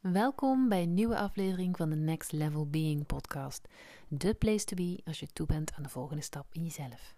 Welkom 0.00 0.68
bij 0.68 0.82
een 0.82 0.94
nieuwe 0.94 1.18
aflevering 1.18 1.76
van 1.76 1.90
de 1.90 1.96
Next 1.96 2.32
Level 2.32 2.66
Being 2.66 3.06
podcast. 3.06 3.68
De 4.08 4.34
place 4.34 4.64
to 4.64 4.76
be 4.76 5.00
als 5.04 5.20
je 5.20 5.26
toe 5.26 5.46
bent 5.46 5.72
aan 5.74 5.82
de 5.82 5.88
volgende 5.88 6.22
stap 6.22 6.46
in 6.52 6.62
jezelf. 6.62 7.14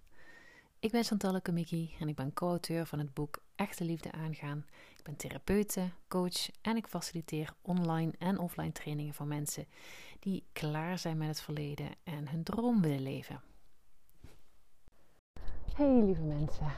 Ik 0.79 0.91
ben 0.91 1.05
Chantal 1.05 1.41
Komiki 1.41 1.95
en 1.99 2.09
ik 2.09 2.15
ben 2.17 2.33
co-auteur 2.33 2.87
van 2.87 2.99
het 2.99 3.15
boek 3.15 3.43
Echte 3.55 3.85
Liefde 3.85 4.13
Aangaan. 4.13 4.65
Ik 4.97 5.05
ben 5.05 5.17
therapeute, 5.17 5.91
coach 6.09 6.51
en 6.63 6.77
ik 6.77 6.87
faciliteer 6.87 7.55
online 7.63 8.13
en 8.19 8.39
offline 8.39 8.73
trainingen 8.73 9.15
voor 9.15 9.27
mensen 9.27 9.67
die 10.19 10.45
klaar 10.53 10.99
zijn 10.99 11.19
met 11.19 11.29
het 11.29 11.41
verleden 11.41 11.89
en 12.05 12.29
hun 12.29 12.43
droom 12.43 12.81
willen 12.81 13.03
leven. 13.03 13.41
Hey 15.75 16.03
lieve 16.03 16.23
mensen, 16.23 16.73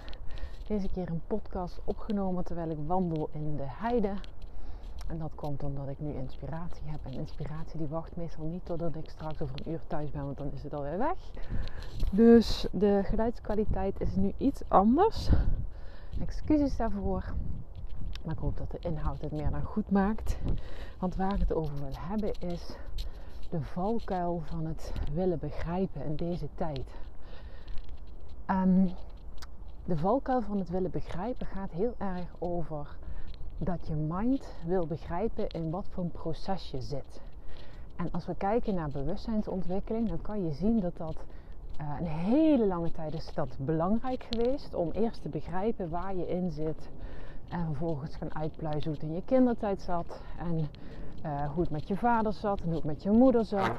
deze 0.66 0.88
keer 0.88 1.08
een 1.08 1.26
podcast 1.26 1.80
opgenomen 1.84 2.44
terwijl 2.44 2.70
ik 2.70 2.78
wandel 2.86 3.30
in 3.32 3.56
de 3.56 3.66
heide 3.66 4.14
en 5.12 5.18
dat 5.18 5.34
komt 5.34 5.62
omdat 5.62 5.88
ik 5.88 6.00
nu 6.00 6.12
inspiratie 6.12 6.82
heb. 6.84 7.00
En 7.02 7.12
inspiratie 7.12 7.78
die 7.78 7.86
wacht 7.86 8.16
meestal 8.16 8.44
niet 8.44 8.64
totdat 8.64 8.94
ik 8.94 9.10
straks 9.10 9.42
over 9.42 9.54
een 9.58 9.72
uur 9.72 9.80
thuis 9.86 10.10
ben, 10.10 10.24
want 10.24 10.36
dan 10.38 10.52
is 10.52 10.62
het 10.62 10.74
alweer 10.74 10.98
weg. 10.98 11.16
Dus 12.12 12.66
de 12.70 13.00
geluidskwaliteit 13.04 14.00
is 14.00 14.16
nu 14.16 14.32
iets 14.36 14.62
anders. 14.68 15.30
Excuses 16.20 16.76
daarvoor. 16.76 17.34
Maar 18.24 18.34
ik 18.34 18.40
hoop 18.40 18.58
dat 18.58 18.70
de 18.70 18.88
inhoud 18.88 19.20
het 19.20 19.32
meer 19.32 19.50
dan 19.50 19.62
goed 19.62 19.90
maakt. 19.90 20.38
Want 20.98 21.16
waar 21.16 21.34
ik 21.34 21.40
het 21.40 21.52
over 21.52 21.74
wil 21.74 21.94
hebben 21.98 22.32
is 22.40 22.76
de 23.50 23.60
valkuil 23.60 24.42
van 24.44 24.66
het 24.66 24.92
willen 25.14 25.38
begrijpen 25.38 26.04
in 26.04 26.16
deze 26.16 26.48
tijd. 26.54 26.94
Um, 28.50 28.90
de 29.84 29.96
valkuil 29.96 30.40
van 30.40 30.58
het 30.58 30.68
willen 30.68 30.90
begrijpen 30.90 31.46
gaat 31.46 31.70
heel 31.70 31.94
erg 31.98 32.26
over 32.38 32.96
dat 33.64 33.86
je 33.86 33.94
mind 33.94 34.54
wil 34.66 34.86
begrijpen 34.86 35.48
in 35.48 35.70
wat 35.70 35.86
voor 35.90 36.04
een 36.04 36.10
proces 36.10 36.70
je 36.70 36.80
zit. 36.80 37.20
En 37.96 38.08
als 38.12 38.26
we 38.26 38.34
kijken 38.34 38.74
naar 38.74 38.90
bewustzijnsontwikkeling, 38.90 40.08
dan 40.08 40.22
kan 40.22 40.44
je 40.44 40.52
zien 40.52 40.80
dat 40.80 40.96
dat 40.96 41.16
uh, 41.80 41.96
een 42.00 42.06
hele 42.06 42.66
lange 42.66 42.92
tijd 42.92 43.14
is 43.14 43.30
dat 43.34 43.56
belangrijk 43.58 44.26
geweest 44.30 44.74
om 44.74 44.90
eerst 44.90 45.22
te 45.22 45.28
begrijpen 45.28 45.90
waar 45.90 46.14
je 46.14 46.28
in 46.28 46.50
zit. 46.50 46.88
En 47.48 47.64
vervolgens 47.66 48.16
gaan 48.16 48.34
uitpluizen 48.34 48.90
hoe 48.90 49.00
het 49.00 49.08
in 49.08 49.14
je 49.14 49.22
kindertijd 49.24 49.80
zat. 49.80 50.20
En 50.38 50.68
uh, 51.24 51.50
hoe 51.52 51.60
het 51.60 51.70
met 51.70 51.88
je 51.88 51.96
vader 51.96 52.32
zat 52.32 52.60
en 52.60 52.66
hoe 52.66 52.74
het 52.74 52.84
met 52.84 53.02
je 53.02 53.10
moeder 53.10 53.44
zat. 53.44 53.72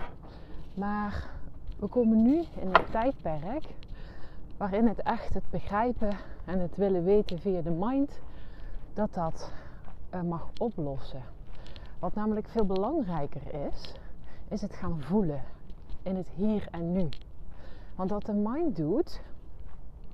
Maar 0.74 1.30
we 1.80 1.88
komen 1.88 2.22
nu 2.22 2.38
in 2.38 2.68
een 2.68 2.86
tijdperk 2.92 3.64
waarin 4.58 4.88
het 4.88 5.02
echt 5.02 5.34
het 5.34 5.50
begrijpen 5.50 6.18
en 6.46 6.60
het 6.60 6.76
willen 6.76 7.04
weten 7.04 7.40
via 7.40 7.62
de 7.62 7.72
mind, 7.80 8.20
dat 8.94 9.14
dat 9.14 9.52
mag 10.22 10.50
oplossen. 10.60 11.24
Wat 12.00 12.14
namelijk 12.14 12.48
veel 12.48 12.66
belangrijker 12.66 13.54
is, 13.72 13.96
is 14.48 14.62
het 14.62 14.74
gaan 14.74 15.02
voelen 15.02 15.44
in 16.04 16.16
het 16.16 16.28
hier 16.28 16.68
en 16.72 16.92
nu. 16.92 17.10
Want 17.96 18.10
wat 18.10 18.26
de 18.26 18.34
mind 18.34 18.76
doet, 18.76 19.22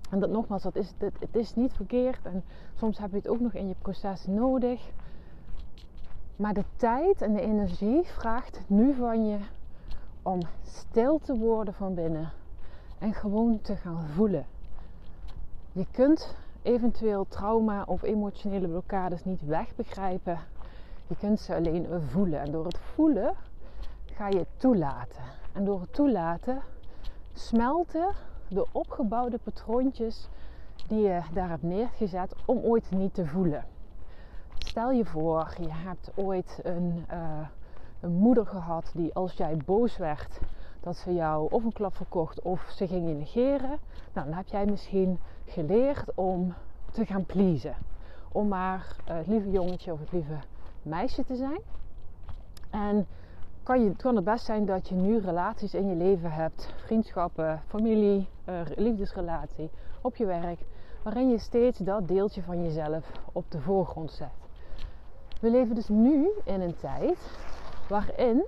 en 0.10 0.20
dat 0.20 0.30
nogmaals, 0.30 0.64
dat 0.64 0.76
is, 0.76 0.94
het, 0.98 1.20
het 1.20 1.36
is 1.36 1.56
niet 1.56 1.74
verkeerd 1.74 2.26
en 2.26 2.44
soms 2.76 2.98
heb 2.98 3.12
je 3.12 3.18
het 3.18 3.28
ook 3.28 3.40
nog 3.40 3.54
in 3.54 3.68
je 3.68 3.76
proces 3.82 4.26
nodig. 4.26 4.92
Maar 6.36 6.54
de 6.54 6.66
tijd 6.76 7.22
en 7.22 7.34
de 7.34 7.42
energie 7.42 8.04
vraagt 8.04 8.62
nu 8.68 8.94
van 8.94 9.26
je 9.26 9.38
om 10.22 10.40
stil 10.64 11.20
te 11.20 11.38
worden 11.38 11.74
van 11.74 11.94
binnen 11.94 12.32
en 13.00 13.14
gewoon 13.14 13.62
te 13.62 13.76
gaan 13.76 14.08
voelen. 14.08 14.46
Je 15.72 15.86
kunt 15.92 16.36
eventueel 16.62 17.26
trauma 17.28 17.84
of 17.88 18.02
emotionele 18.02 18.68
blokkades 18.68 19.24
niet 19.24 19.46
wegbegrijpen. 19.46 20.40
Je 21.08 21.16
kunt 21.16 21.40
ze 21.40 21.56
alleen 21.56 21.88
voelen. 22.10 22.40
En 22.40 22.52
door 22.52 22.66
het 22.66 22.78
voelen 22.78 23.36
ga 24.06 24.28
je 24.28 24.38
het 24.38 24.60
toelaten. 24.60 25.24
En 25.54 25.66
door 25.66 25.82
het 25.82 25.94
toelaten 25.94 26.62
smelten 27.34 28.12
de 28.48 28.66
opgebouwde 28.72 29.40
patroontjes 29.44 30.30
die 30.88 31.00
je 31.00 31.22
daar 31.34 31.50
hebt 31.50 31.64
neergezet 31.64 32.36
om 32.46 32.58
ooit 32.58 32.92
niet 32.92 33.14
te 33.14 33.26
voelen. 33.26 33.66
Stel 34.58 34.92
je 34.92 35.06
voor, 35.06 35.54
je 35.62 35.72
hebt 35.72 36.12
ooit 36.16 36.60
een, 36.64 37.06
uh, 37.12 37.48
een 38.00 38.12
moeder 38.12 38.46
gehad 38.46 38.92
die 38.94 39.14
als 39.14 39.34
jij 39.34 39.58
boos 39.66 39.98
werd, 39.98 40.40
dat 40.80 40.98
ze 40.98 41.14
jou 41.14 41.48
of 41.52 41.64
een 41.64 41.74
klap 41.74 41.96
verkocht 41.96 42.42
of 42.42 42.72
ze 42.76 42.88
ging 42.88 43.08
je 43.08 43.14
negeren. 43.14 43.80
Nou, 44.14 44.28
dan 44.28 44.34
heb 44.34 44.48
jij 44.48 44.66
misschien 44.66 45.20
geleerd 45.50 46.16
om 46.16 46.54
te 46.92 47.06
gaan 47.06 47.26
pleasen. 47.26 47.76
Om 48.32 48.48
maar 48.48 48.96
uh, 49.10 49.16
het 49.16 49.28
lieve 49.28 49.52
jongetje 49.52 49.94
of 49.94 50.00
het 50.00 50.12
lieve 50.12 50.40
meisje 50.84 51.26
te 51.26 51.36
zijn. 51.36 51.60
En 52.70 53.08
kan 53.64 53.84
je, 53.84 53.90
het 53.90 54.02
kan 54.02 54.16
het 54.16 54.24
best 54.24 54.46
zijn 54.46 54.66
dat 54.66 54.90
je 54.90 54.96
nu 54.96 55.20
relaties 55.20 55.74
in 55.74 55.90
je 55.90 55.96
leven 55.96 56.32
hebt, 56.32 56.74
vriendschappen, 56.86 57.62
familie, 57.68 58.28
uh, 58.50 58.62
liefdesrelatie, 58.76 59.70
op 60.02 60.16
je 60.16 60.26
werk, 60.26 60.60
waarin 61.04 61.30
je 61.30 61.38
steeds 61.38 61.80
dat 61.80 62.08
deeltje 62.08 62.42
van 62.42 62.64
jezelf 62.64 63.12
op 63.32 63.52
de 63.52 63.62
voorgrond 63.62 64.12
zet. 64.12 64.30
We 65.42 65.50
leven 65.50 65.76
dus 65.76 65.88
nu 65.88 66.30
in 66.44 66.62
een 66.62 66.76
tijd 66.76 67.38
waarin, 67.90 68.46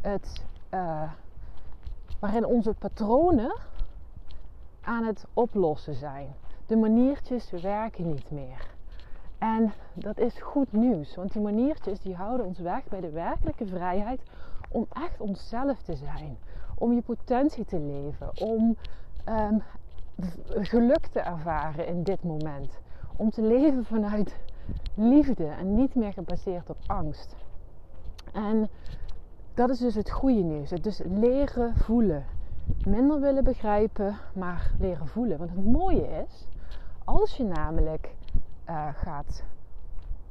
het, 0.00 0.44
uh, 0.74 1.10
waarin 2.20 2.46
onze 2.46 2.74
patronen 2.78 3.54
aan 4.86 5.04
het 5.04 5.24
oplossen 5.34 5.94
zijn. 5.94 6.34
De 6.66 6.76
maniertjes 6.76 7.50
werken 7.50 8.08
niet 8.08 8.30
meer. 8.30 8.74
En 9.38 9.72
dat 9.94 10.18
is 10.18 10.40
goed 10.40 10.72
nieuws, 10.72 11.14
want 11.14 11.32
die 11.32 11.42
maniertjes 11.42 12.00
die 12.00 12.14
houden 12.14 12.46
ons 12.46 12.58
weg 12.58 12.84
bij 12.88 13.00
de 13.00 13.10
werkelijke 13.10 13.66
vrijheid 13.66 14.20
om 14.70 14.86
echt 14.92 15.20
onszelf 15.20 15.82
te 15.82 15.94
zijn, 15.94 16.36
om 16.74 16.92
je 16.92 17.02
potentie 17.02 17.64
te 17.64 17.78
leven, 17.78 18.30
om 18.40 18.76
um, 19.28 19.62
geluk 20.48 21.06
te 21.06 21.20
ervaren 21.20 21.86
in 21.86 22.02
dit 22.02 22.22
moment, 22.22 22.78
om 23.16 23.30
te 23.30 23.42
leven 23.42 23.84
vanuit 23.84 24.36
liefde 24.94 25.46
en 25.46 25.74
niet 25.74 25.94
meer 25.94 26.12
gebaseerd 26.12 26.70
op 26.70 26.78
angst. 26.86 27.36
En 28.32 28.68
dat 29.54 29.70
is 29.70 29.78
dus 29.78 29.94
het 29.94 30.10
goede 30.10 30.42
nieuws. 30.42 30.70
Het 30.70 30.84
dus 30.84 31.00
leren 31.04 31.76
voelen. 31.76 32.24
Minder 32.86 33.20
willen 33.20 33.44
begrijpen, 33.44 34.16
maar 34.34 34.70
leren 34.78 35.06
voelen. 35.06 35.38
Want 35.38 35.50
het 35.50 35.64
mooie 35.64 36.24
is, 36.26 36.48
als 37.04 37.36
je 37.36 37.44
namelijk 37.44 38.14
uh, 38.68 38.88
gaat, 38.94 39.44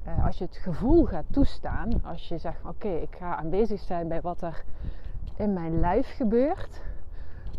uh, 0.07 0.25
als 0.25 0.37
je 0.37 0.45
het 0.45 0.57
gevoel 0.57 1.05
gaat 1.05 1.25
toestaan, 1.31 2.03
als 2.03 2.27
je 2.27 2.37
zegt: 2.37 2.65
Oké, 2.65 2.87
ik 2.87 3.15
ga 3.15 3.35
aanwezig 3.35 3.79
zijn 3.79 4.07
bij 4.07 4.21
wat 4.21 4.41
er 4.41 4.63
in 5.37 5.53
mijn 5.53 5.79
lijf 5.79 6.15
gebeurt, 6.15 6.81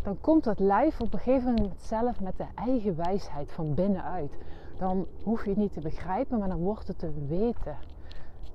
dan 0.02 0.20
komt 0.20 0.44
dat 0.44 0.58
lijf 0.58 1.00
op 1.00 1.12
een 1.12 1.18
gegeven 1.18 1.54
moment 1.54 1.80
zelf 1.80 2.20
met 2.20 2.36
de 2.36 2.46
eigen 2.54 2.96
wijsheid 2.96 3.52
van 3.52 3.74
binnenuit. 3.74 4.32
Dan 4.78 5.06
hoef 5.22 5.44
je 5.44 5.50
het 5.50 5.58
niet 5.58 5.72
te 5.72 5.80
begrijpen, 5.80 6.38
maar 6.38 6.48
dan 6.48 6.60
wordt 6.60 6.88
het 6.88 6.98
te 6.98 7.26
weten. 7.28 7.76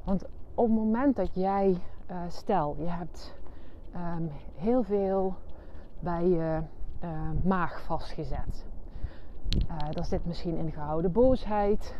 Want 0.04 0.24
op 0.56 0.66
het 0.66 0.76
moment 0.76 1.16
dat 1.16 1.34
jij, 1.34 1.78
uh, 2.12 2.18
stel, 2.28 2.76
je 2.78 2.90
hebt 2.90 3.36
um, 3.96 4.31
heel 4.56 4.84
veel 4.84 5.36
bij 6.01 6.28
je 6.28 6.62
maag 7.44 7.81
vastgezet 7.81 8.66
uh, 9.57 9.78
daar 9.91 10.06
zit 10.06 10.25
misschien 10.25 10.57
ingehouden 10.57 11.12
boosheid, 11.12 11.95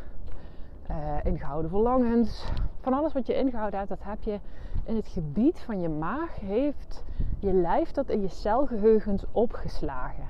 uh, 0.89 0.95
ingehouden 1.23 1.69
verlangens. 1.69 2.51
Van 2.79 2.94
alles 2.94 3.13
wat 3.13 3.28
je 3.28 3.35
ingehouden 3.35 3.79
hebt, 3.79 3.91
dat 3.91 4.03
heb 4.03 4.22
je 4.22 4.39
in 4.85 4.95
het 4.95 5.07
gebied 5.07 5.59
van 5.59 5.81
je 5.81 5.89
maag, 5.89 6.39
heeft 6.39 7.03
je 7.39 7.53
lijf 7.53 7.91
dat 7.91 8.09
in 8.09 8.22
je 8.22 8.28
celgeheugens 8.28 9.25
opgeslagen. 9.31 10.23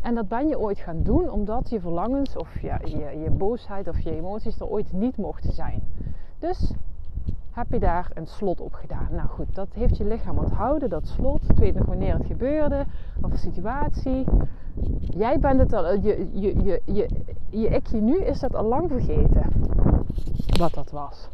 En 0.00 0.14
dat 0.14 0.28
ben 0.28 0.48
je 0.48 0.58
ooit 0.58 0.78
gaan 0.78 1.02
doen 1.02 1.30
omdat 1.30 1.70
je 1.70 1.80
verlangens 1.80 2.36
of 2.36 2.60
ja, 2.60 2.78
je, 2.84 3.20
je 3.22 3.30
boosheid 3.30 3.88
of 3.88 4.00
je 4.00 4.10
emoties 4.10 4.60
er 4.60 4.68
ooit 4.68 4.92
niet 4.92 5.16
mochten 5.16 5.52
zijn. 5.52 5.82
Dus 6.38 6.72
heb 7.52 7.72
je 7.72 7.78
daar 7.78 8.10
een 8.14 8.26
slot 8.26 8.60
op 8.60 8.74
gedaan. 8.74 9.08
Nou 9.10 9.28
goed, 9.28 9.54
dat 9.54 9.68
heeft 9.74 9.96
je 9.96 10.04
lichaam 10.04 10.38
onthouden, 10.38 10.90
dat 10.90 11.06
slot. 11.06 11.50
Ik 11.50 11.56
weet 11.56 11.74
nog 11.74 11.86
wanneer 11.86 12.14
het 12.14 12.26
gebeurde, 12.26 12.84
of 13.20 13.36
situatie. 13.36 14.24
Jij 15.00 15.38
bent 15.38 15.60
het 15.60 15.72
al, 15.72 15.94
je, 15.94 16.28
je, 16.32 16.62
je, 16.62 16.82
je, 16.84 17.80
je 17.90 18.00
nu 18.00 18.18
is 18.18 18.40
dat 18.40 18.54
al 18.54 18.64
lang 18.64 18.90
vergeten. 18.90 19.42
Wat 20.58 20.74
dat 20.74 20.90
was. 20.90 21.28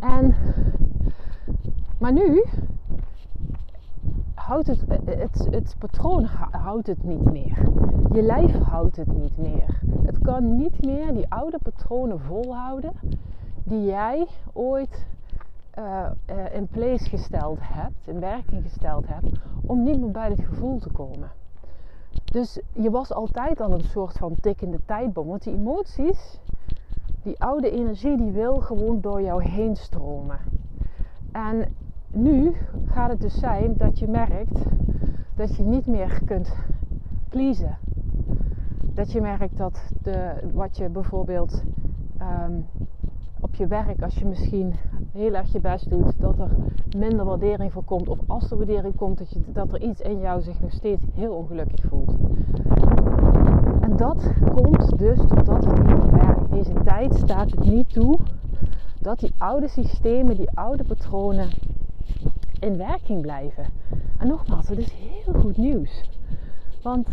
En, 0.00 0.34
maar 1.98 2.12
nu 2.12 2.44
houdt 4.34 4.66
het, 4.66 4.84
het, 5.04 5.46
het 5.50 5.76
patroon 5.78 6.24
houdt 6.50 6.86
het 6.86 7.04
niet 7.04 7.32
meer. 7.32 7.68
Je 8.12 8.22
lijf 8.22 8.58
houdt 8.58 8.96
het 8.96 9.12
niet 9.12 9.36
meer. 9.36 9.80
Het 10.04 10.18
kan 10.18 10.56
niet 10.56 10.84
meer 10.84 11.14
die 11.14 11.26
oude 11.28 11.58
patronen 11.62 12.20
volhouden 12.20 12.92
die 13.64 13.84
jij 13.84 14.26
ooit 14.52 15.06
uh, 15.78 16.10
uh, 16.30 16.54
in 16.54 16.66
place 16.66 17.08
gesteld 17.08 17.58
hebt, 17.60 18.06
in 18.08 18.20
werking 18.20 18.62
gesteld 18.62 19.06
hebt, 19.06 19.38
om 19.66 19.82
niet 19.82 20.00
meer 20.00 20.10
bij 20.10 20.28
het 20.28 20.40
gevoel 20.40 20.78
te 20.78 20.90
komen. 20.90 21.30
Dus 22.24 22.60
je 22.72 22.90
was 22.90 23.12
altijd 23.12 23.60
al 23.60 23.72
een 23.72 23.84
soort 23.84 24.18
van 24.18 24.36
tikkende 24.40 24.78
tijdbom. 24.84 25.26
Want 25.26 25.42
die 25.42 25.54
emoties, 25.54 26.40
die 27.22 27.40
oude 27.40 27.70
energie, 27.70 28.16
die 28.16 28.30
wil 28.30 28.60
gewoon 28.60 29.00
door 29.00 29.22
jou 29.22 29.44
heen 29.44 29.76
stromen. 29.76 30.38
En 31.32 31.74
nu 32.10 32.56
gaat 32.86 33.10
het 33.10 33.20
dus 33.20 33.38
zijn 33.38 33.76
dat 33.76 33.98
je 33.98 34.08
merkt 34.08 34.58
dat 35.34 35.56
je 35.56 35.62
niet 35.62 35.86
meer 35.86 36.20
kunt 36.24 36.56
pleasen. 37.28 37.78
Dat 38.94 39.12
je 39.12 39.20
merkt 39.20 39.56
dat 39.56 39.88
de, 40.02 40.34
wat 40.52 40.76
je 40.76 40.88
bijvoorbeeld 40.88 41.62
ehm, 42.18 42.52
je 43.56 43.66
werk, 43.66 44.02
als 44.02 44.14
je 44.14 44.24
misschien 44.24 44.74
heel 45.12 45.34
erg 45.34 45.52
je 45.52 45.60
best 45.60 45.90
doet, 45.90 46.20
dat 46.20 46.38
er 46.38 46.50
minder 46.96 47.24
waardering 47.24 47.72
voor 47.72 47.84
komt. 47.84 48.08
Of 48.08 48.18
als 48.26 48.50
er 48.50 48.56
waardering 48.56 48.96
komt, 48.96 49.18
dat, 49.18 49.30
je, 49.30 49.40
dat 49.52 49.72
er 49.72 49.82
iets 49.82 50.00
in 50.00 50.20
jou 50.20 50.42
zich 50.42 50.60
nog 50.60 50.72
steeds 50.72 51.02
heel 51.14 51.32
ongelukkig 51.32 51.84
voelt. 51.88 52.14
En 53.80 53.96
dat 53.96 54.32
komt 54.54 54.98
dus 54.98 55.18
doordat 55.18 55.64
het 55.64 55.86
niet. 55.86 56.50
Deze 56.50 56.82
tijd 56.84 57.14
staat 57.14 57.50
het 57.50 57.64
niet 57.64 57.92
toe 57.92 58.18
dat 59.00 59.18
die 59.18 59.34
oude 59.38 59.68
systemen, 59.68 60.36
die 60.36 60.50
oude 60.50 60.84
patronen 60.84 61.48
in 62.60 62.76
werking 62.76 63.22
blijven. 63.22 63.66
En 64.18 64.28
nogmaals, 64.28 64.68
het 64.68 64.78
is 64.78 64.92
heel 64.92 65.40
goed 65.40 65.56
nieuws. 65.56 66.10
Want 66.82 67.08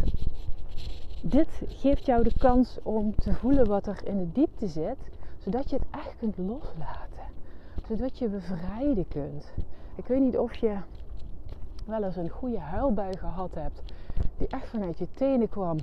dit 1.22 1.62
geeft 1.68 2.06
jou 2.06 2.24
de 2.24 2.34
kans 2.38 2.80
om 2.84 3.16
te 3.16 3.34
voelen 3.34 3.68
wat 3.68 3.88
er 3.88 4.00
in 4.04 4.18
de 4.18 4.32
diepte 4.32 4.68
zit, 4.68 4.98
zodat 5.44 5.70
je 5.70 5.76
het 5.76 5.86
echt 5.92 6.16
kunt 6.18 6.38
loslaten. 6.38 7.26
Zodat 7.88 8.18
je 8.18 8.28
bevrijden 8.28 9.08
kunt. 9.08 9.52
Ik 9.96 10.06
weet 10.06 10.22
niet 10.22 10.38
of 10.38 10.56
je 10.56 10.78
wel 11.86 12.04
eens 12.04 12.16
een 12.16 12.30
goede 12.30 12.60
huilbui 12.60 13.18
gehad 13.18 13.54
hebt, 13.54 13.82
die 14.38 14.48
echt 14.48 14.70
vanuit 14.70 14.98
je 14.98 15.08
tenen 15.14 15.50
kwam. 15.50 15.78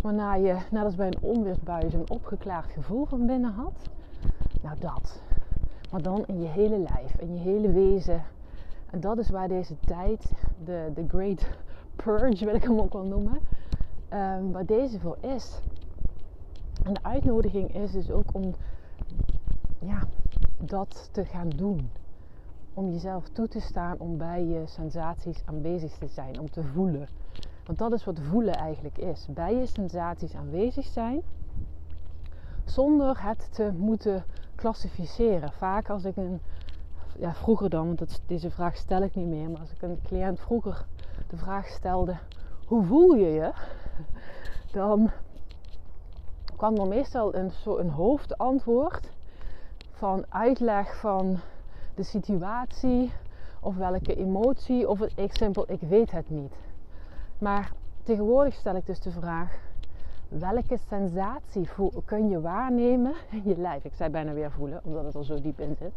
Waarna 0.00 0.34
je, 0.34 0.56
net 0.70 0.84
als 0.84 0.94
bij 0.94 1.06
een 1.06 1.22
onweersbui, 1.22 1.90
zo'n 1.90 2.10
opgeklaard 2.10 2.72
gevoel 2.72 3.04
van 3.04 3.26
binnen 3.26 3.52
had. 3.52 3.88
Nou, 4.62 4.78
dat. 4.78 5.22
Maar 5.90 6.02
dan 6.02 6.24
in 6.26 6.40
je 6.40 6.48
hele 6.48 6.78
lijf, 6.78 7.14
in 7.18 7.34
je 7.34 7.40
hele 7.40 7.72
wezen. 7.72 8.22
En 8.90 9.00
dat 9.00 9.18
is 9.18 9.30
waar 9.30 9.48
deze 9.48 9.74
tijd, 9.80 10.32
de, 10.64 10.90
de 10.94 11.04
Great 11.08 11.46
Purge 11.96 12.44
wil 12.44 12.54
ik 12.54 12.62
hem 12.62 12.80
ook 12.80 12.92
wel 12.92 13.04
noemen, 13.04 13.38
um, 14.12 14.52
waar 14.52 14.66
deze 14.66 15.00
voor 15.00 15.16
is. 15.20 15.60
En 16.84 16.94
de 16.94 17.02
uitnodiging 17.02 17.74
is 17.74 17.92
dus 17.92 18.10
ook 18.10 18.28
om 18.32 18.54
ja, 19.78 20.02
dat 20.58 21.08
te 21.12 21.24
gaan 21.24 21.48
doen. 21.48 21.90
Om 22.74 22.90
jezelf 22.90 23.28
toe 23.28 23.48
te 23.48 23.60
staan 23.60 23.98
om 23.98 24.16
bij 24.18 24.44
je 24.44 24.62
sensaties 24.66 25.42
aanwezig 25.44 25.92
te 25.98 26.08
zijn, 26.08 26.40
om 26.40 26.50
te 26.50 26.62
voelen. 26.62 27.08
Want 27.66 27.78
dat 27.78 27.92
is 27.92 28.04
wat 28.04 28.18
voelen 28.20 28.54
eigenlijk 28.54 28.98
is. 28.98 29.26
Bij 29.30 29.54
je 29.54 29.66
sensaties 29.66 30.34
aanwezig 30.34 30.84
zijn 30.84 31.22
zonder 32.64 33.22
het 33.22 33.48
te 33.52 33.72
moeten 33.76 34.24
klassificeren. 34.54 35.52
Vaak 35.52 35.90
als 35.90 36.04
ik 36.04 36.16
een, 36.16 36.40
ja 37.18 37.34
vroeger 37.34 37.70
dan, 37.70 37.86
want 37.86 37.98
dat, 37.98 38.20
deze 38.26 38.50
vraag 38.50 38.76
stel 38.76 39.02
ik 39.02 39.14
niet 39.14 39.26
meer, 39.26 39.50
maar 39.50 39.60
als 39.60 39.72
ik 39.72 39.82
een 39.82 39.98
cliënt 40.02 40.40
vroeger 40.40 40.86
de 41.28 41.36
vraag 41.36 41.66
stelde: 41.66 42.16
hoe 42.66 42.84
voel 42.84 43.14
je 43.14 43.26
je? 43.26 43.52
Dan 44.72 45.10
kwam 46.56 46.76
er 46.76 46.86
meestal 46.86 47.34
een, 47.34 47.50
zo 47.50 47.76
een 47.76 47.90
hoofdantwoord 47.90 49.10
van 49.90 50.24
uitleg 50.28 50.96
van 51.00 51.38
de 51.94 52.02
situatie 52.02 53.12
of 53.60 53.76
welke 53.76 54.14
emotie 54.14 54.88
of 54.88 55.00
ik 55.00 55.34
simpel 55.34 55.64
ik 55.66 55.80
weet 55.80 56.10
het 56.10 56.30
niet. 56.30 56.52
Maar 57.38 57.72
tegenwoordig 58.02 58.54
stel 58.54 58.76
ik 58.76 58.86
dus 58.86 59.00
de 59.00 59.10
vraag: 59.10 59.58
welke 60.28 60.78
sensatie 60.88 61.68
kun 62.04 62.28
je 62.28 62.40
waarnemen 62.40 63.14
in 63.30 63.42
je 63.44 63.56
lijf? 63.56 63.84
Ik 63.84 63.94
zei 63.94 64.10
bijna 64.10 64.32
weer 64.32 64.50
voelen, 64.50 64.80
omdat 64.84 65.04
het 65.04 65.14
er 65.14 65.24
zo 65.24 65.40
diep 65.40 65.60
in 65.60 65.76
zit. 65.78 65.92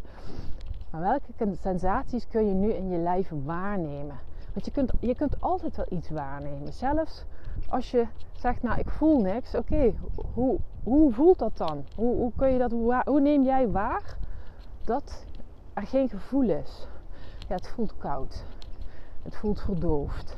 Maar 0.91 1.01
welke 1.01 1.55
sensaties 1.61 2.27
kun 2.27 2.47
je 2.47 2.53
nu 2.53 2.73
in 2.73 2.89
je 2.89 2.97
lijf 2.97 3.31
waarnemen? 3.45 4.19
Want 4.53 4.65
je 4.65 4.71
kunt, 4.71 4.91
je 4.99 5.15
kunt 5.15 5.41
altijd 5.41 5.75
wel 5.75 5.85
iets 5.89 6.09
waarnemen. 6.09 6.73
Zelfs 6.73 7.25
als 7.69 7.91
je 7.91 8.07
zegt, 8.31 8.61
nou 8.61 8.79
ik 8.79 8.89
voel 8.89 9.21
niks. 9.21 9.55
Oké, 9.55 9.93
hoe, 10.33 10.59
hoe 10.83 11.13
voelt 11.13 11.39
dat 11.39 11.57
dan? 11.57 11.85
Hoe, 11.95 12.15
hoe, 12.15 12.31
kun 12.35 12.51
je 12.51 12.57
dat, 12.57 12.71
hoe, 12.71 13.01
hoe 13.05 13.21
neem 13.21 13.43
jij 13.43 13.69
waar 13.69 14.17
dat 14.83 15.25
er 15.73 15.87
geen 15.87 16.09
gevoel 16.09 16.49
is? 16.49 16.87
Ja, 17.47 17.55
het 17.55 17.67
voelt 17.67 17.97
koud. 17.97 18.43
Het 19.23 19.35
voelt 19.35 19.61
verdoofd. 19.61 20.37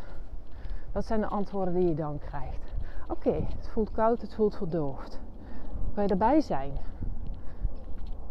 Dat 0.91 1.05
zijn 1.05 1.19
de 1.19 1.27
antwoorden 1.27 1.73
die 1.73 1.87
je 1.87 1.95
dan 1.95 2.19
krijgt. 2.19 2.73
Oké, 3.07 3.33
het 3.33 3.67
voelt 3.67 3.91
koud, 3.91 4.21
het 4.21 4.35
voelt 4.35 4.55
verdoofd. 4.55 5.19
Kan 5.93 6.03
je 6.03 6.09
erbij 6.09 6.41
zijn? 6.41 6.71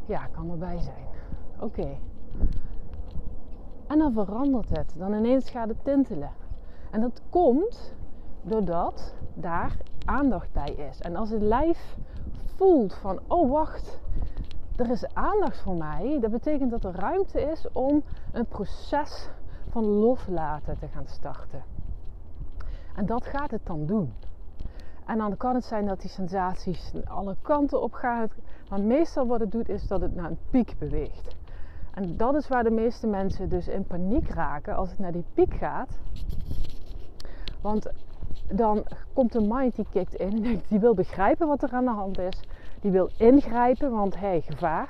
Ja, 0.07 0.27
kan 0.27 0.51
erbij 0.51 0.79
zijn. 0.81 1.07
Oké. 1.61 1.99
En 3.87 3.99
dan 3.99 4.13
verandert 4.13 4.69
het. 4.69 4.95
Dan 4.97 5.15
ineens 5.15 5.51
gaat 5.51 5.69
het 5.69 5.85
tintelen. 5.85 6.31
En 6.91 7.01
dat 7.01 7.23
komt 7.31 7.95
doordat 8.49 9.15
daar 9.35 9.77
aandacht 10.05 10.53
bij 10.53 10.75
is. 10.91 11.01
En 11.01 11.17
als 11.17 11.31
het 11.31 11.43
lijf 11.43 11.97
voelt 12.57 12.95
van, 12.95 13.21
oh 13.27 13.51
wacht, 13.51 13.99
er 14.77 14.91
is 14.91 15.15
aandacht 15.15 15.61
voor 15.61 15.77
mij, 15.77 16.19
dat 16.21 16.31
betekent 16.31 16.71
dat 16.71 16.85
er 16.85 16.95
ruimte 16.95 17.41
is 17.41 17.67
om 17.73 18.03
een 18.33 18.47
proces 18.47 19.29
van 19.71 19.85
loslaten 19.85 20.79
te 20.79 20.89
gaan 20.89 21.07
starten. 21.07 21.63
En 22.95 23.07
dat 23.07 23.27
gaat 23.27 23.51
het 23.51 23.67
dan 23.67 23.87
doen. 23.87 24.13
En 25.07 25.19
dan 25.19 25.37
kan 25.37 25.55
het 25.55 25.65
zijn 25.65 25.87
dat 25.87 26.01
die 26.01 26.11
sensaties 26.11 26.93
alle 27.05 27.37
kanten 27.43 27.83
op 27.83 27.93
gaan. 27.93 28.29
Maar 28.69 28.81
meestal 28.81 29.27
wat 29.27 29.41
het 29.41 29.53
doet 29.53 29.69
is 29.69 29.87
dat 29.87 30.01
het 30.01 30.15
naar 30.15 30.31
een 30.31 30.39
piek 30.51 30.75
beweegt. 30.79 31.37
En 31.95 32.17
dat 32.17 32.35
is 32.35 32.49
waar 32.49 32.65
de 32.65 32.71
meeste 32.71 33.07
mensen 33.07 33.49
dus 33.49 33.69
in 33.69 33.85
paniek 33.85 34.29
raken 34.29 34.77
als 34.77 34.91
het 34.91 34.99
naar 34.99 35.13
die 35.13 35.25
piek 35.35 35.55
gaat. 35.55 35.99
Want 37.61 37.91
dan 38.53 38.85
komt 39.13 39.33
de 39.33 39.41
mind 39.41 39.77
die 39.77 39.87
kikt 39.91 40.15
in 40.15 40.45
en 40.45 40.63
die 40.69 40.79
wil 40.81 40.95
begrijpen 40.95 41.47
wat 41.47 41.63
er 41.63 41.73
aan 41.73 41.85
de 41.85 41.91
hand 41.91 42.19
is. 42.19 42.41
Die 42.81 42.91
wil 42.91 43.11
ingrijpen, 43.17 43.91
want 43.91 44.19
hey, 44.19 44.41
gevaar. 44.41 44.89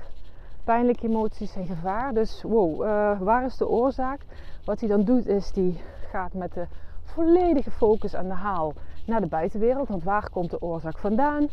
Pijnlijke 0.64 1.06
emoties 1.06 1.52
zijn 1.52 1.66
gevaar. 1.66 2.14
Dus 2.14 2.43
wow, 2.43 2.82
uh, 2.82 3.20
waar 3.20 3.44
is 3.44 3.56
de 3.56 3.69
oorzaak? 3.69 4.20
Wat 4.64 4.81
hij 4.81 4.88
dan 4.88 5.05
doet 5.05 5.26
is, 5.26 5.52
die 5.52 5.81
gaat 6.10 6.32
met 6.32 6.52
de 6.52 6.66
volledige 7.02 7.70
focus 7.70 8.14
aan 8.14 8.28
de 8.28 8.34
haal 8.34 8.72
naar 9.06 9.20
de 9.20 9.26
buitenwereld. 9.26 9.88
Want 9.88 10.04
waar 10.04 10.31
komt 10.31 10.50
de 10.50 10.62
oorzaak 10.62 10.99
vandaan? 10.99 11.49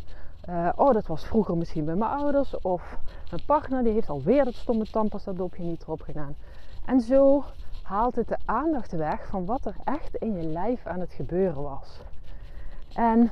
Uh, 0.48 0.68
oh, 0.76 0.92
dat 0.92 1.06
was 1.06 1.26
vroeger 1.26 1.56
misschien 1.56 1.84
bij 1.84 1.94
mijn 1.94 2.10
ouders. 2.10 2.60
Of 2.60 2.98
mijn 3.30 3.44
partner 3.46 3.82
die 3.82 3.92
heeft 3.92 4.08
alweer 4.08 4.44
dat 4.44 4.54
stomme 4.54 4.84
tandpasta 4.90 5.32
dopje 5.32 5.62
niet 5.62 5.82
erop 5.82 6.00
gedaan. 6.00 6.34
En 6.84 7.00
zo 7.00 7.44
haalt 7.86 8.14
het 8.14 8.28
de 8.28 8.38
aandacht 8.44 8.92
weg 8.92 9.26
van 9.26 9.44
wat 9.44 9.66
er 9.66 9.76
echt 9.84 10.14
in 10.14 10.32
je 10.32 10.42
lijf 10.42 10.86
aan 10.86 11.00
het 11.00 11.12
gebeuren 11.12 11.62
was. 11.62 12.00
En 12.94 13.30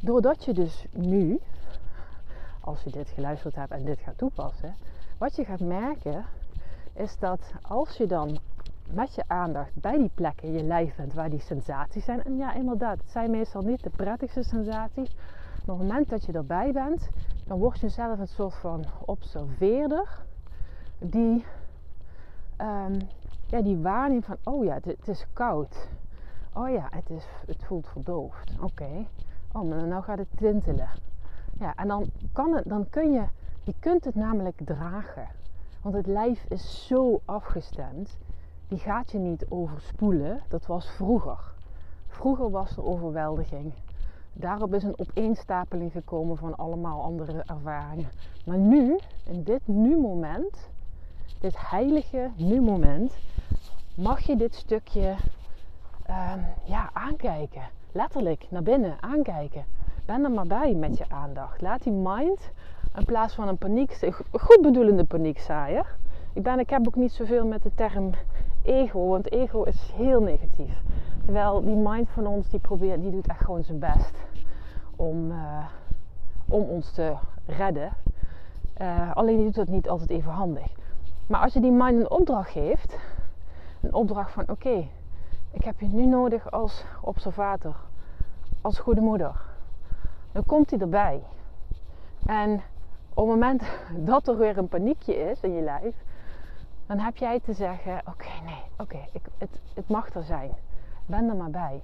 doordat 0.00 0.44
je 0.44 0.52
dus 0.52 0.86
nu, 0.90 1.40
als 2.60 2.82
je 2.82 2.90
dit 2.90 3.08
geluisterd 3.08 3.54
hebt 3.54 3.70
en 3.70 3.84
dit 3.84 3.98
gaat 3.98 4.18
toepassen, 4.18 4.74
wat 5.18 5.36
je 5.36 5.44
gaat 5.44 5.60
merken 5.60 6.24
is 6.92 7.18
dat 7.18 7.52
als 7.62 7.96
je 7.96 8.06
dan 8.06 8.38
met 8.90 9.14
je 9.14 9.24
aandacht 9.26 9.74
bij 9.74 9.98
die 9.98 10.10
plekken 10.14 10.48
in 10.48 10.54
je 10.54 10.62
lijf 10.62 10.96
bent 10.96 11.12
waar 11.12 11.30
die 11.30 11.40
sensaties 11.40 12.04
zijn. 12.04 12.24
En 12.24 12.36
ja, 12.36 12.54
inderdaad, 12.54 12.98
het 12.98 13.10
zijn 13.10 13.30
meestal 13.30 13.62
niet 13.62 13.82
de 13.82 13.90
prettigste 13.90 14.42
sensaties. 14.42 15.14
Maar 15.66 15.74
op 15.74 15.80
het 15.80 15.88
moment 15.88 16.08
dat 16.08 16.24
je 16.24 16.32
erbij 16.32 16.72
bent, 16.72 17.08
dan 17.46 17.58
word 17.58 17.80
je 17.80 17.88
zelf 17.88 18.18
een 18.18 18.26
soort 18.28 18.54
van 18.54 18.84
observeerder 19.04 20.24
die, 20.98 21.44
um, 22.62 22.98
ja, 23.46 23.62
die 23.62 23.78
waarneemt 23.78 24.24
van, 24.24 24.36
oh 24.44 24.64
ja, 24.64 24.78
het, 24.82 25.08
is 25.08 25.26
koud. 25.32 25.88
Oh 26.52 26.70
ja, 26.70 26.88
het, 26.90 27.10
is, 27.10 27.26
het 27.46 27.64
voelt 27.64 27.86
verdoofd. 27.86 28.60
Oké. 28.60 29.06
Oh, 29.52 29.68
maar 29.68 29.86
nou 29.86 30.02
gaat 30.02 30.18
het 30.18 30.36
tintelen. 30.36 30.88
Ja, 31.58 31.74
en 31.74 31.88
dan, 31.88 32.10
kan 32.32 32.54
het, 32.54 32.64
dan 32.68 32.86
kun 32.90 33.12
je, 33.12 33.24
je 33.62 33.74
kunt 33.78 34.04
het 34.04 34.14
namelijk 34.14 34.60
dragen. 34.64 35.28
Want 35.82 35.94
het 35.94 36.06
lijf 36.06 36.44
is 36.48 36.86
zo 36.86 37.20
afgestemd 37.24 38.18
die 38.68 38.78
gaat 38.78 39.10
je 39.10 39.18
niet 39.18 39.46
overspoelen. 39.48 40.40
Dat 40.48 40.66
was 40.66 40.90
vroeger. 40.90 41.54
Vroeger 42.06 42.50
was 42.50 42.76
er 42.76 42.84
overweldiging. 42.84 43.72
Daarop 44.32 44.74
is 44.74 44.82
een 44.82 44.98
opeenstapeling 44.98 45.92
gekomen 45.92 46.36
van 46.36 46.56
allemaal 46.56 47.02
andere 47.02 47.42
ervaringen. 47.46 48.10
Maar 48.46 48.58
nu, 48.58 48.98
in 49.24 49.42
dit 49.42 49.66
nu-moment, 49.66 50.70
dit 51.40 51.70
heilige 51.70 52.30
nu-moment, 52.36 53.14
mag 53.94 54.20
je 54.20 54.36
dit 54.36 54.54
stukje 54.54 55.14
uh, 56.10 56.32
ja, 56.64 56.90
aankijken. 56.92 57.62
Letterlijk 57.92 58.46
naar 58.50 58.62
binnen 58.62 58.96
aankijken. 59.00 59.64
Ben 60.06 60.24
er 60.24 60.30
maar 60.30 60.46
bij 60.46 60.74
met 60.74 60.98
je 60.98 61.04
aandacht. 61.08 61.60
Laat 61.60 61.82
die 61.82 61.92
mind 61.92 62.50
in 62.96 63.04
plaats 63.04 63.34
van 63.34 63.48
een 63.48 63.58
paniek, 63.58 64.12
goed 64.32 64.62
bedoelende 64.62 65.04
paniekzaaier. 65.04 65.96
Ik, 66.32 66.42
ben, 66.42 66.58
ik 66.58 66.70
heb 66.70 66.86
ook 66.86 66.96
niet 66.96 67.12
zoveel 67.12 67.46
met 67.46 67.62
de 67.62 67.74
term 67.74 68.10
ego, 68.62 69.06
want 69.06 69.32
ego 69.32 69.62
is 69.62 69.92
heel 69.94 70.20
negatief. 70.20 70.82
Terwijl 71.24 71.64
die 71.64 71.76
mind 71.76 72.08
van 72.08 72.26
ons, 72.26 72.48
die 72.48 72.60
probeert, 72.60 73.02
die 73.02 73.10
doet 73.10 73.26
echt 73.26 73.44
gewoon 73.44 73.64
zijn 73.64 73.78
best 73.78 74.12
om, 74.96 75.30
uh, 75.30 75.64
om 76.48 76.62
ons 76.62 76.90
te 76.90 77.14
redden. 77.46 77.92
Uh, 78.80 79.16
alleen 79.16 79.36
die 79.36 79.44
doet 79.44 79.54
dat 79.54 79.68
niet 79.68 79.88
altijd 79.88 80.10
even 80.10 80.32
handig. 80.32 80.66
Maar 81.32 81.40
als 81.40 81.52
je 81.52 81.60
die 81.60 81.70
mind 81.70 82.00
een 82.00 82.10
opdracht 82.10 82.50
geeft, 82.50 82.98
een 83.80 83.94
opdracht 83.94 84.32
van 84.32 84.48
oké, 84.48 84.88
ik 85.50 85.64
heb 85.64 85.80
je 85.80 85.86
nu 85.86 86.06
nodig 86.06 86.50
als 86.50 86.84
observator, 87.00 87.76
als 88.60 88.78
goede 88.78 89.00
moeder, 89.00 89.40
dan 90.32 90.44
komt 90.46 90.70
hij 90.70 90.78
erbij. 90.78 91.22
En 92.26 92.52
op 93.14 93.26
het 93.26 93.26
moment 93.26 93.62
dat 94.10 94.28
er 94.28 94.36
weer 94.36 94.58
een 94.58 94.68
paniekje 94.68 95.14
is 95.14 95.40
in 95.40 95.52
je 95.52 95.62
lijf, 95.62 95.94
dan 96.86 96.98
heb 96.98 97.16
jij 97.16 97.40
te 97.40 97.52
zeggen: 97.52 98.00
Oké, 98.06 98.30
nee, 98.44 98.62
oké, 98.78 98.98
het, 99.38 99.60
het 99.74 99.88
mag 99.88 100.14
er 100.14 100.24
zijn. 100.24 100.50
Ben 101.06 101.28
er 101.28 101.36
maar 101.36 101.50
bij. 101.50 101.82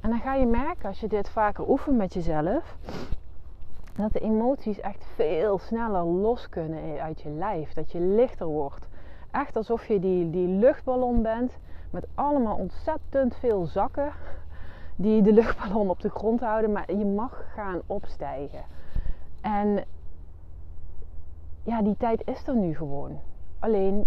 En 0.00 0.10
dan 0.10 0.20
ga 0.20 0.34
je 0.34 0.46
merken 0.46 0.88
als 0.88 1.00
je 1.00 1.08
dit 1.08 1.28
vaker 1.28 1.68
oefent 1.68 1.96
met 1.96 2.14
jezelf, 2.14 2.76
dat 3.96 4.12
de 4.12 4.20
emoties 4.20 4.80
echt 4.80 5.04
veel 5.14 5.58
sneller 5.58 6.04
los 6.04 6.48
kunnen 6.48 7.00
uit 7.00 7.20
je 7.20 7.30
lijf. 7.30 7.72
Dat 7.72 7.92
je 7.92 8.00
lichter 8.00 8.46
wordt. 8.46 8.88
Echt 9.30 9.56
alsof 9.56 9.86
je 9.86 10.00
die, 10.00 10.30
die 10.30 10.48
luchtballon 10.48 11.22
bent 11.22 11.58
met 11.90 12.06
allemaal 12.14 12.56
ontzettend 12.56 13.34
veel 13.34 13.66
zakken 13.66 14.12
die 14.96 15.22
de 15.22 15.32
luchtballon 15.32 15.90
op 15.90 16.00
de 16.00 16.10
grond 16.10 16.40
houden. 16.40 16.72
Maar 16.72 16.92
je 16.92 17.04
mag 17.04 17.44
gaan 17.54 17.80
opstijgen. 17.86 18.64
En 19.40 19.84
ja, 21.62 21.82
die 21.82 21.96
tijd 21.96 22.22
is 22.26 22.46
er 22.46 22.56
nu 22.56 22.76
gewoon. 22.76 23.18
Alleen 23.58 24.04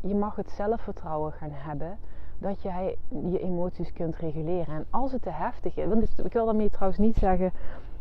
je 0.00 0.14
mag 0.14 0.36
het 0.36 0.50
zelfvertrouwen 0.50 1.32
gaan 1.32 1.52
hebben 1.52 1.98
dat 2.38 2.62
jij 2.62 2.96
je 3.08 3.40
emoties 3.40 3.92
kunt 3.92 4.16
reguleren. 4.16 4.74
En 4.74 4.86
als 4.90 5.12
het 5.12 5.22
te 5.22 5.30
heftig 5.30 5.76
is, 5.76 5.86
want 5.86 6.18
ik 6.24 6.32
wil 6.32 6.44
daarmee 6.44 6.70
trouwens 6.70 6.98
niet 6.98 7.16
zeggen 7.16 7.52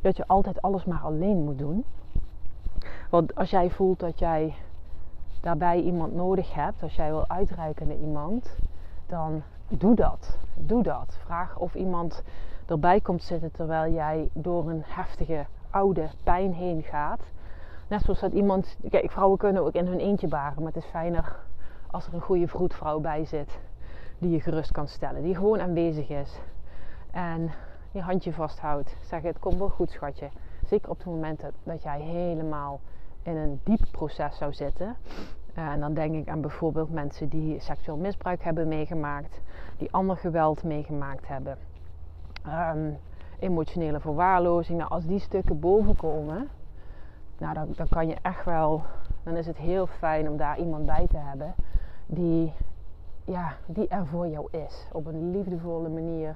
dat 0.08 0.18
je 0.18 0.28
altijd 0.28 0.62
alles 0.62 0.86
maar 0.86 1.00
alleen 1.00 1.44
moet 1.44 1.58
doen. 1.58 1.86
Want 3.10 3.36
als 3.36 3.50
jij 3.50 3.70
voelt 3.70 4.00
dat 4.00 4.20
jij 4.20 4.56
daarbij 5.42 5.82
iemand 5.82 6.16
nodig 6.16 6.54
hebt, 6.54 6.84
als 6.84 6.96
jij 6.96 7.10
wil 7.10 7.28
uitreiken 7.28 7.88
naar 7.88 7.98
iemand, 7.98 8.56
dan 9.08 9.44
doe 9.68 9.96
dat. 9.96 10.38
Doe 10.56 10.84
dat. 10.84 11.18
Vraag 11.26 11.58
of 11.58 11.76
iemand 11.76 12.24
erbij 12.66 13.00
komt 13.00 13.24
zitten 13.24 13.52
terwijl 13.52 13.94
jij 13.94 14.30
door 14.34 14.70
een 14.70 14.84
heftige 14.86 15.46
oude 15.70 16.10
pijn 16.24 16.54
heen 16.54 16.84
gaat. 16.84 17.22
Net 17.88 18.02
zoals 18.02 18.20
dat 18.20 18.32
iemand, 18.32 18.78
kijk, 18.90 19.12
vrouwen 19.12 19.38
kunnen 19.38 19.64
ook 19.64 19.74
in 19.74 19.88
hun 19.88 20.00
eentje 20.00 20.28
baren, 20.28 20.64
maar 20.64 20.74
het 20.74 20.84
is 20.84 20.90
fijner 20.90 21.36
als 21.92 22.08
er 22.08 22.14
een 22.14 22.22
goede 22.22 22.48
vroedvrouw 22.48 23.00
bij 23.00 23.26
zit 23.26 23.60
die 24.18 24.32
je 24.32 24.42
gerust 24.42 24.72
kan 24.72 24.88
stellen, 24.88 25.24
die 25.24 25.36
gewoon 25.36 25.60
aanwezig 25.60 26.10
is 26.10 26.40
en 27.12 27.52
je 27.98 28.04
handje 28.04 28.34
vasthoudt. 28.34 28.96
Zeg 29.02 29.22
het 29.22 29.40
komt 29.40 29.58
wel 29.58 29.70
goed, 29.70 29.92
schatje. 29.92 30.30
Zeker 30.66 30.90
op 30.90 30.98
het 30.98 31.06
moment 31.08 31.44
dat 31.64 31.84
jij 31.84 32.02
helemaal 32.02 32.80
in 33.22 33.36
een 33.36 33.60
diep 33.64 33.86
proces 33.92 34.38
zou 34.38 34.54
zitten. 34.54 34.96
Eh, 35.54 35.68
en 35.68 35.80
dan 35.80 35.94
denk 35.94 36.16
ik 36.16 36.28
aan 36.28 36.42
bijvoorbeeld 36.42 36.92
mensen 36.92 37.30
die 37.30 37.60
seksueel 37.60 37.98
misbruik 37.98 38.44
hebben 38.44 38.68
meegemaakt, 38.68 39.42
die 39.78 39.92
ander 39.92 40.18
geweld 40.18 40.64
meegemaakt 40.64 41.28
hebben, 41.28 41.58
um, 42.48 42.98
emotionele 43.40 44.00
verwaarlozing. 44.00 44.84
Als 44.84 45.06
die 45.06 45.20
stukken 45.20 45.60
bovenkomen, 45.60 46.50
nou, 47.38 47.54
dan, 47.54 47.68
dan 47.76 47.88
kan 47.88 48.08
je 48.08 48.16
echt 48.22 48.46
wel, 48.46 48.84
dan 49.24 49.36
is 49.36 49.48
het 49.48 49.58
heel 49.58 49.88
fijn 49.88 50.30
om 50.30 50.38
daar 50.38 50.60
iemand 50.60 50.86
bij 50.86 51.08
te 51.08 51.18
hebben 51.18 51.54
die, 52.06 52.54
ja, 53.24 53.54
die 53.66 53.88
er 53.88 54.08
voor 54.08 54.28
jou 54.28 54.48
is. 54.52 54.88
Op 54.92 55.06
een 55.06 55.32
liefdevolle 55.32 55.90
manier. 55.90 56.36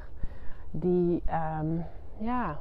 Die, 0.71 1.23
um, 1.59 1.85
ja, 2.17 2.59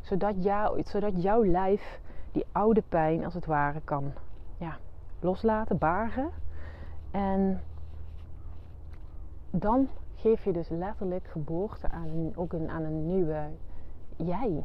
zodat, 0.00 0.44
jou, 0.44 0.82
zodat 0.82 1.22
jouw 1.22 1.44
lijf 1.44 2.00
die 2.32 2.46
oude 2.52 2.82
pijn 2.88 3.24
als 3.24 3.34
het 3.34 3.46
ware 3.46 3.80
kan 3.84 4.12
ja, 4.56 4.76
loslaten, 5.20 5.78
baren. 5.78 6.30
En 7.10 7.60
dan 9.50 9.88
geef 10.14 10.44
je 10.44 10.52
dus 10.52 10.68
letterlijk 10.68 11.26
geboorte 11.26 11.88
aan 11.90 12.08
een, 12.08 12.32
ook 12.36 12.52
een, 12.52 12.70
aan 12.70 12.82
een 12.82 13.06
nieuwe 13.06 13.48
jij, 14.16 14.64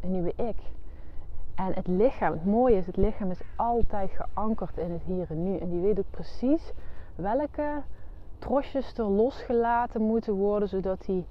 een 0.00 0.10
nieuwe 0.10 0.32
ik. 0.36 0.56
En 1.54 1.72
het 1.74 1.86
lichaam, 1.86 2.32
het 2.32 2.44
mooie 2.44 2.76
is, 2.76 2.86
het 2.86 2.96
lichaam 2.96 3.30
is 3.30 3.40
altijd 3.56 4.10
geankerd 4.10 4.78
in 4.78 4.90
het 4.90 5.02
hier 5.02 5.30
en 5.30 5.42
nu. 5.42 5.58
En 5.58 5.70
die 5.70 5.80
weet 5.80 5.98
ook 5.98 6.10
precies 6.10 6.72
welke 7.14 7.82
trosjes 8.38 8.98
er 8.98 9.04
losgelaten 9.04 10.02
moeten 10.02 10.34
worden, 10.34 10.68
zodat 10.68 11.04
die 11.04 11.26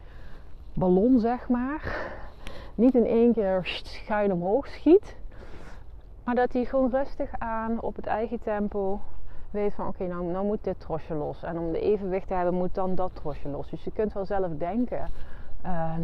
ballon, 0.74 1.20
zeg 1.20 1.50
maar, 1.50 2.12
niet 2.75 2.96
in 2.96 3.06
één 3.06 3.34
keer 3.34 3.60
schuin 3.63 4.34
omhoog 4.34 4.68
schiet. 4.68 5.15
Maar 6.24 6.36
dat 6.36 6.53
hij 6.53 6.65
gewoon 6.65 6.89
rustig 6.89 7.30
aan 7.38 7.82
op 7.82 7.96
het 7.96 8.06
eigen 8.06 8.39
tempo 8.39 9.00
weet 9.53 9.74
van 9.74 9.88
oké, 9.88 10.08
nou, 10.08 10.24
nou 10.25 10.46
moet 10.46 10.63
dit 10.63 10.80
trosje 10.80 11.13
los. 11.13 11.44
En 11.44 11.60
om 11.60 11.72
de 11.72 11.80
evenwicht 11.80 12.27
te 12.27 12.34
hebben 12.34 12.53
moet 12.53 12.75
dan 12.75 12.96
dat 12.96 13.15
trosje 13.15 13.50
los. 13.50 13.70
Dus 13.70 13.84
je 13.84 13.92
kunt 13.92 14.13
wel 14.13 14.25
zelf 14.25 14.51
denken. 14.58 15.10
Ehm, 15.62 16.01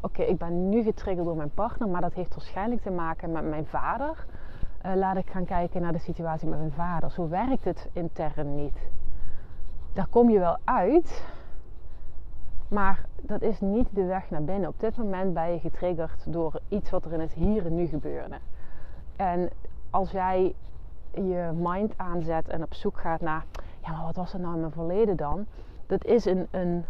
oké, 0.00 0.22
ik 0.22 0.38
ben 0.38 0.68
nu 0.68 0.82
getriggerd 0.82 1.26
door 1.26 1.36
mijn 1.36 1.50
partner, 1.54 1.88
maar 1.88 2.00
dat 2.00 2.14
heeft 2.14 2.34
waarschijnlijk 2.34 2.82
te 2.82 2.90
maken 2.90 3.32
met 3.32 3.48
mijn 3.48 3.66
vader. 3.66 4.26
Uh, 4.86 4.94
laat 4.94 5.16
ik 5.16 5.30
gaan 5.30 5.44
kijken 5.44 5.80
naar 5.80 5.92
de 5.92 5.98
situatie 5.98 6.48
met 6.48 6.58
mijn 6.58 6.72
vader. 6.72 7.10
Zo 7.10 7.28
werkt 7.28 7.64
het 7.64 7.88
intern 7.92 8.54
niet. 8.54 8.78
Daar 9.92 10.06
kom 10.08 10.30
je 10.30 10.38
wel 10.38 10.56
uit, 10.64 11.24
maar 12.68 13.04
dat 13.22 13.42
is 13.42 13.60
niet 13.60 13.88
de 13.92 14.04
weg 14.04 14.30
naar 14.30 14.44
binnen. 14.44 14.68
Op 14.68 14.80
dit 14.80 14.96
moment 14.96 15.34
ben 15.34 15.52
je 15.52 15.58
getriggerd 15.58 16.32
door 16.32 16.60
iets 16.68 16.90
wat 16.90 17.04
er 17.04 17.12
in 17.12 17.20
het 17.20 17.32
hier 17.32 17.66
en 17.66 17.74
nu 17.74 17.86
gebeurde. 17.86 18.38
En 19.16 19.50
als 19.90 20.10
jij 20.10 20.54
je 21.14 21.50
mind 21.54 21.92
aanzet 21.96 22.48
en 22.48 22.62
op 22.62 22.74
zoek 22.74 23.00
gaat 23.00 23.20
naar, 23.20 23.44
ja, 23.82 23.90
maar 23.90 24.04
wat 24.04 24.16
was 24.16 24.32
er 24.32 24.40
nou 24.40 24.54
in 24.54 24.60
mijn 24.60 24.72
verleden 24.72 25.16
dan? 25.16 25.46
Dat 25.86 26.04
is 26.04 26.24
een, 26.24 26.46
een 26.50 26.84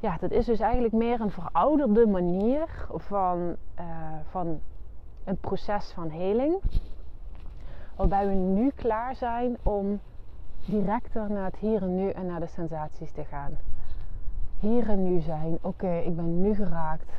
ja, 0.00 0.16
dat 0.20 0.30
is 0.30 0.46
dus 0.46 0.60
eigenlijk 0.60 0.94
meer 0.94 1.20
een 1.20 1.30
verouderde 1.30 2.06
manier 2.06 2.86
van, 2.94 3.56
uh, 3.80 3.84
van 4.30 4.60
een 5.24 5.36
proces 5.36 5.92
van 5.92 6.10
heling. 6.10 6.60
Waarbij 7.96 8.28
we 8.28 8.34
nu 8.34 8.70
klaar 8.70 9.16
zijn 9.16 9.56
om 9.62 10.00
directer 10.66 11.30
naar 11.30 11.44
het 11.44 11.56
hier 11.56 11.82
en 11.82 11.94
nu 11.94 12.10
en 12.10 12.26
naar 12.26 12.40
de 12.40 12.46
sensaties 12.46 13.12
te 13.12 13.24
gaan. 13.24 13.56
Hier 14.64 14.96
nu 14.96 15.20
zijn, 15.20 15.58
oké, 15.60 15.96
ik 15.96 16.16
ben 16.16 16.40
nu 16.40 16.54
geraakt. 16.54 17.12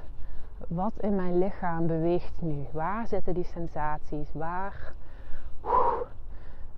Wat 0.68 0.92
in 1.00 1.16
mijn 1.16 1.38
lichaam 1.38 1.88
beweegt 1.88 2.42
nu? 2.42 2.66
Waar 2.72 3.08
zitten 3.08 3.34
die 3.34 3.44
sensaties? 3.44 4.30
Waar? 4.34 4.94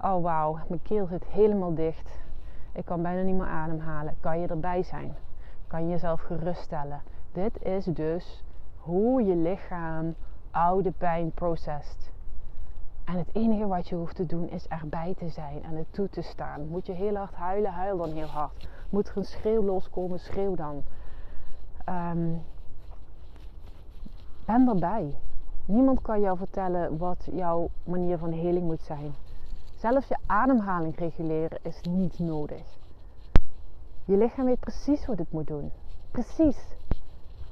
Oh 0.02 0.22
wauw, 0.22 0.60
mijn 0.68 0.82
keel 0.82 1.06
zit 1.06 1.26
helemaal 1.26 1.74
dicht. 1.74 2.20
Ik 2.74 2.86
kan 2.86 3.02
bijna 3.02 3.22
niet 3.22 3.36
meer 3.36 3.48
ademhalen. 3.48 4.16
Kan 4.20 4.40
je 4.40 4.48
erbij 4.48 4.84
zijn? 4.84 5.16
kan 5.68 5.84
je 5.84 5.90
jezelf 5.90 6.22
geruststellen. 6.22 7.02
Dit 7.32 7.64
is 7.64 7.86
dus 7.86 8.44
hoe 8.78 9.24
je 9.24 9.36
lichaam 9.36 10.16
oude 10.52 10.92
pijn 10.92 11.32
processt. 11.32 12.12
En 13.06 13.18
het 13.18 13.30
enige 13.34 13.68
wat 13.68 13.90
je 13.90 13.96
hoeft 13.96 14.16
te 14.16 14.26
doen 14.26 14.50
is 14.50 14.68
erbij 14.68 15.14
te 15.18 15.30
zijn 15.30 15.64
en 15.64 15.76
het 15.76 15.94
toe 15.94 16.10
te 16.10 16.22
staan. 16.22 16.68
Moet 16.68 16.86
je 16.86 16.94
heel 16.94 17.16
hard 17.16 17.36
huilen, 17.36 17.72
huil 17.72 17.98
dan 17.98 18.12
heel 18.12 18.28
hard. 18.28 18.68
Moet 18.90 19.08
er 19.08 19.18
een 19.18 19.26
schreeuw 19.26 19.64
loskomen, 19.64 20.20
schreeuw 20.20 20.56
dan. 20.56 20.84
Um, 21.90 22.44
ben 24.46 24.68
erbij. 24.68 25.16
Niemand 25.66 26.02
kan 26.02 26.22
jou 26.22 26.38
vertellen 26.38 26.98
wat 26.98 27.28
jouw 27.32 27.70
manier 27.84 28.18
van 28.18 28.32
heling 28.32 28.66
moet 28.66 28.82
zijn. 28.82 29.14
Zelfs 29.76 30.08
je 30.08 30.18
ademhaling 30.26 30.96
reguleren 30.96 31.60
is 31.62 31.82
niet 31.82 32.20
nodig. 32.20 32.78
Je 34.06 34.18
lichaam 34.18 34.46
weet 34.46 34.60
precies 34.60 35.06
wat 35.06 35.18
het 35.18 35.32
moet 35.32 35.48
doen. 35.48 35.72
Precies. 36.12 36.68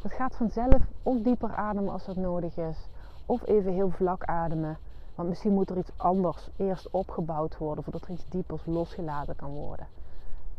Het 0.01 0.11
gaat 0.11 0.35
vanzelf 0.35 0.81
ook 1.03 1.23
dieper 1.23 1.55
ademen 1.55 1.93
als 1.93 2.05
dat 2.05 2.15
nodig 2.15 2.57
is. 2.57 2.87
Of 3.25 3.47
even 3.47 3.73
heel 3.73 3.89
vlak 3.89 4.23
ademen. 4.23 4.77
Want 5.15 5.29
misschien 5.29 5.53
moet 5.53 5.69
er 5.69 5.77
iets 5.77 5.91
anders 5.97 6.49
eerst 6.57 6.89
opgebouwd 6.91 7.57
worden 7.57 7.83
voordat 7.83 8.01
er 8.01 8.11
iets 8.11 8.29
diepers 8.29 8.65
losgelaten 8.65 9.35
kan 9.35 9.49
worden. 9.49 9.87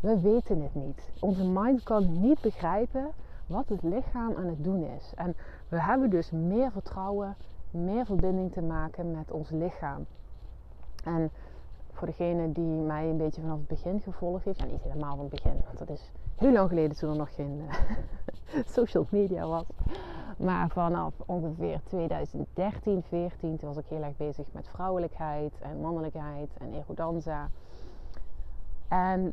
We 0.00 0.20
weten 0.20 0.62
het 0.62 0.74
niet. 0.74 1.10
Onze 1.20 1.44
mind 1.44 1.82
kan 1.82 2.20
niet 2.20 2.40
begrijpen 2.40 3.10
wat 3.46 3.68
het 3.68 3.82
lichaam 3.82 4.36
aan 4.36 4.46
het 4.46 4.64
doen 4.64 4.84
is. 4.84 5.12
En 5.14 5.36
we 5.68 5.80
hebben 5.80 6.10
dus 6.10 6.30
meer 6.30 6.70
vertrouwen, 6.70 7.36
meer 7.70 8.06
verbinding 8.06 8.52
te 8.52 8.62
maken 8.62 9.10
met 9.10 9.30
ons 9.30 9.50
lichaam. 9.50 10.06
En 11.04 11.30
voor 11.92 12.06
degene 12.06 12.52
die 12.52 12.80
mij 12.80 13.08
een 13.08 13.16
beetje 13.16 13.40
vanaf 13.40 13.58
het 13.58 13.68
begin 13.68 14.00
gevolgd 14.00 14.44
heeft. 14.44 14.60
En 14.60 14.70
niet 14.70 14.82
helemaal 14.82 15.16
van 15.16 15.24
het 15.24 15.34
begin, 15.34 15.60
want 15.64 15.78
dat 15.78 15.90
is 15.90 16.10
heel 16.36 16.52
lang 16.52 16.68
geleden 16.68 16.96
toen 16.96 17.10
er 17.10 17.16
nog 17.16 17.34
geen 17.34 17.60
uh, 17.60 18.64
social 18.76 19.06
media 19.10 19.46
was. 19.46 19.66
Maar 20.38 20.68
vanaf 20.68 21.14
ongeveer 21.26 21.80
2013, 21.84 23.02
14, 23.02 23.56
toen 23.56 23.68
was 23.68 23.76
ik 23.76 23.88
heel 23.88 24.02
erg 24.02 24.16
bezig 24.16 24.46
met 24.52 24.68
vrouwelijkheid 24.68 25.52
en 25.60 25.80
mannelijkheid 25.80 26.50
en 26.58 26.74
erodanza. 26.74 27.50
En 28.88 29.32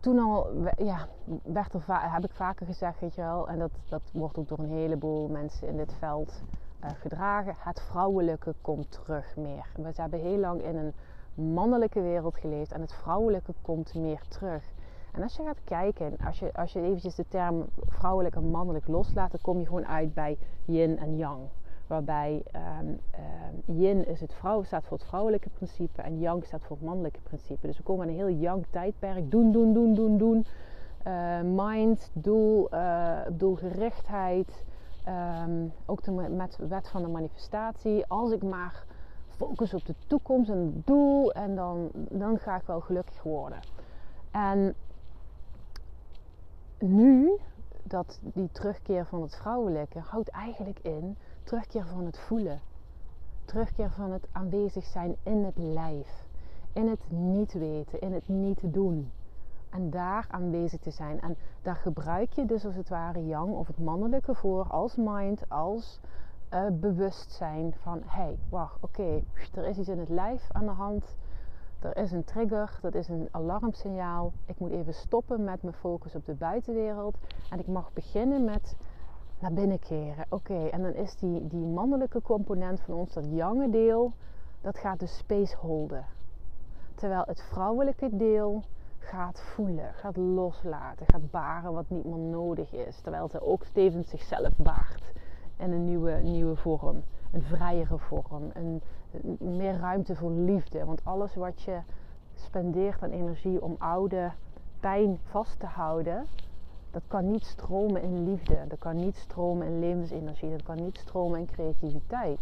toen 0.00 0.18
al 0.18 0.46
ja, 0.76 1.08
werd 1.42 1.74
er 1.74 2.12
heb 2.12 2.24
ik 2.24 2.32
vaker 2.32 2.66
gezegd, 2.66 3.00
weet 3.00 3.14
je 3.14 3.20
wel, 3.20 3.48
en 3.48 3.58
dat, 3.58 3.70
dat 3.88 4.02
wordt 4.12 4.38
ook 4.38 4.48
door 4.48 4.58
een 4.58 4.68
heleboel 4.68 5.28
mensen 5.28 5.68
in 5.68 5.76
dit 5.76 5.92
veld 5.98 6.42
uh, 6.84 6.90
gedragen. 6.90 7.54
Het 7.58 7.80
vrouwelijke 7.80 8.54
komt 8.60 8.90
terug 8.90 9.36
meer. 9.36 9.66
We 9.76 9.92
hebben 9.94 10.20
heel 10.20 10.38
lang 10.38 10.62
in 10.62 10.76
een 10.76 10.94
mannelijke 11.52 12.00
wereld 12.00 12.36
geleefd 12.36 12.72
en 12.72 12.80
het 12.80 12.92
vrouwelijke 12.92 13.54
komt 13.62 13.94
meer 13.94 14.22
terug. 14.28 14.64
En 15.12 15.22
als 15.22 15.36
je 15.36 15.42
gaat 15.42 15.64
kijken, 15.64 16.16
als 16.26 16.38
je, 16.38 16.54
als 16.54 16.72
je 16.72 16.80
eventjes 16.80 17.14
de 17.14 17.28
term 17.28 17.64
vrouwelijk 17.86 18.34
en 18.34 18.50
mannelijk 18.50 18.86
loslaat, 18.86 19.30
dan 19.30 19.40
kom 19.42 19.58
je 19.58 19.66
gewoon 19.66 19.86
uit 19.86 20.14
bij 20.14 20.38
yin 20.64 20.98
en 20.98 21.16
yang. 21.16 21.40
Waarbij 21.86 22.42
um, 22.80 23.00
yin 23.64 24.06
is 24.06 24.20
het 24.20 24.34
vrouw, 24.34 24.62
staat 24.62 24.84
voor 24.84 24.96
het 24.96 25.06
vrouwelijke 25.06 25.48
principe 25.48 26.02
en 26.02 26.18
yang 26.18 26.44
staat 26.44 26.64
voor 26.64 26.76
het 26.76 26.84
mannelijke 26.84 27.20
principe. 27.20 27.66
Dus 27.66 27.76
we 27.76 27.82
komen 27.82 28.08
in 28.08 28.18
een 28.18 28.26
heel 28.26 28.38
yang 28.40 28.64
tijdperk. 28.70 29.30
Doen, 29.30 29.52
doen, 29.52 29.72
doen, 29.72 29.94
doen, 29.94 30.18
doen. 30.18 30.46
Uh, 31.06 31.40
mind, 31.42 32.10
doel, 32.12 32.74
uh, 32.74 33.18
doelgerichtheid. 33.32 34.64
Um, 35.08 35.72
ook 35.86 36.02
de, 36.02 36.10
met 36.12 36.58
wet 36.68 36.88
van 36.88 37.02
de 37.02 37.08
manifestatie. 37.08 38.06
Als 38.06 38.32
ik 38.32 38.42
maar 38.42 38.84
focus 39.28 39.74
op 39.74 39.86
de 39.86 39.94
toekomst 40.06 40.50
en 40.50 40.58
het 40.58 40.86
doel, 40.86 41.32
en 41.32 41.54
dan, 41.54 41.90
dan 41.94 42.38
ga 42.38 42.56
ik 42.56 42.66
wel 42.66 42.80
gelukkig 42.80 43.22
worden. 43.22 43.58
En 44.30 44.74
nu, 46.78 47.38
dat 47.82 48.20
die 48.22 48.48
terugkeer 48.52 49.06
van 49.06 49.22
het 49.22 49.36
vrouwelijke 49.36 49.98
houdt 49.98 50.28
eigenlijk 50.28 50.78
in 50.82 51.16
terugkeer 51.44 51.86
van 51.86 52.04
het 52.04 52.18
voelen. 52.18 52.60
Terugkeer 53.44 53.90
van 53.90 54.12
het 54.12 54.26
aanwezig 54.32 54.84
zijn 54.84 55.16
in 55.22 55.44
het 55.44 55.58
lijf. 55.58 56.26
In 56.72 56.88
het 56.88 57.10
niet 57.10 57.52
weten, 57.52 58.00
in 58.00 58.12
het 58.12 58.28
niet 58.28 58.60
doen. 58.62 59.10
En 59.70 59.90
daar 59.90 60.26
aanwezig 60.30 60.80
te 60.80 60.90
zijn. 60.90 61.20
En 61.20 61.36
daar 61.62 61.76
gebruik 61.76 62.32
je 62.32 62.44
dus 62.44 62.64
als 62.64 62.74
het 62.74 62.88
ware 62.88 63.26
yang 63.26 63.54
of 63.54 63.66
het 63.66 63.78
mannelijke 63.78 64.34
voor 64.34 64.64
als 64.68 64.96
mind, 64.96 65.48
als 65.48 66.00
uh, 66.54 66.66
bewustzijn 66.72 67.74
van 67.82 68.02
hé, 68.04 68.22
hey, 68.22 68.38
wacht, 68.48 68.82
oké, 68.82 69.22
er 69.54 69.66
is 69.66 69.78
iets 69.78 69.88
in 69.88 69.98
het 69.98 70.08
lijf 70.08 70.48
aan 70.52 70.64
de 70.64 70.70
hand. 70.70 71.16
Er 71.80 71.96
is 71.96 72.12
een 72.12 72.24
trigger, 72.24 72.78
dat 72.80 72.94
is 72.94 73.08
een 73.08 73.28
alarmsignaal. 73.30 74.32
Ik 74.46 74.58
moet 74.58 74.70
even 74.70 74.94
stoppen 74.94 75.44
met 75.44 75.62
mijn 75.62 75.74
focus 75.74 76.14
op 76.14 76.24
de 76.24 76.34
buitenwereld. 76.34 77.16
En 77.50 77.58
ik 77.58 77.66
mag 77.66 77.92
beginnen 77.92 78.44
met 78.44 78.76
naar 79.44 79.52
binnen 79.52 79.78
keren. 79.78 80.24
Oké, 80.28 80.66
en 80.66 80.82
dan 80.82 80.94
is 80.94 81.16
die, 81.16 81.46
die 81.46 81.66
mannelijke 81.66 82.22
component 82.22 82.80
van 82.80 82.94
ons, 82.94 83.12
dat 83.12 83.24
jonge 83.30 83.70
deel, 83.70 84.12
dat 84.60 84.78
gaat 84.78 85.00
de 85.00 85.06
space 85.06 85.56
holden. 85.56 86.04
Terwijl 86.94 87.22
het 87.26 87.42
vrouwelijke 87.42 88.16
deel 88.16 88.62
gaat 88.98 89.40
voelen, 89.40 89.94
gaat 89.94 90.16
loslaten, 90.16 91.06
gaat 91.06 91.30
baren 91.30 91.72
wat 91.72 91.84
niet 91.88 92.04
meer 92.04 92.18
nodig 92.18 92.72
is. 92.72 93.00
Terwijl 93.00 93.28
ze 93.28 93.42
ook 93.42 93.64
tevens 93.64 94.08
zichzelf 94.08 94.56
baart 94.56 95.12
in 95.56 95.72
een 95.72 95.84
nieuwe, 95.84 96.12
nieuwe 96.12 96.56
vorm, 96.56 97.02
een 97.32 97.42
vrijere 97.42 97.98
vorm, 97.98 98.50
een, 98.52 98.82
meer 99.38 99.76
ruimte 99.76 100.16
voor 100.16 100.30
liefde. 100.30 100.84
Want 100.84 101.04
alles 101.04 101.34
wat 101.34 101.62
je 101.62 101.80
spendeert 102.34 103.02
aan 103.02 103.10
energie 103.10 103.62
om 103.62 103.76
oude 103.78 104.32
pijn 104.80 105.18
vast 105.22 105.60
te 105.60 105.66
houden, 105.66 106.26
dat 106.94 107.02
kan 107.08 107.30
niet 107.30 107.44
stromen 107.44 108.02
in 108.02 108.24
liefde. 108.30 108.64
Dat 108.68 108.78
kan 108.78 108.96
niet 108.96 109.16
stromen 109.16 109.66
in 109.66 109.78
levensenergie. 109.78 110.50
Dat 110.50 110.62
kan 110.62 110.82
niet 110.82 110.98
stromen 110.98 111.38
in 111.38 111.46
creativiteit. 111.46 112.38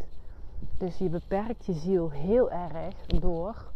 Dus 0.78 0.98
je 0.98 1.08
beperkt 1.08 1.66
je 1.66 1.72
ziel 1.72 2.10
heel 2.10 2.50
erg 2.50 3.06
door 3.06 3.70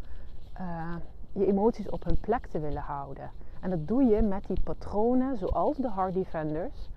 uh, 0.61 0.95
je 1.33 1.47
emoties 1.47 1.89
op 1.89 2.05
hun 2.05 2.21
plek 2.21 2.47
te 2.47 2.59
willen 2.59 2.83
houden. 2.83 3.31
En 3.61 3.71
dat 3.71 3.89
doe 3.89 4.05
je 4.05 4.23
met 4.23 4.47
die 4.47 4.61
patronen 4.61 5.37
zoals 5.37 5.77
de 5.77 5.89
Hard 5.89 6.15
Defenders, 6.15 6.89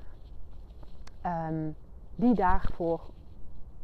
um, 1.26 1.76
die 2.16 2.36
daarvoor 2.36 3.02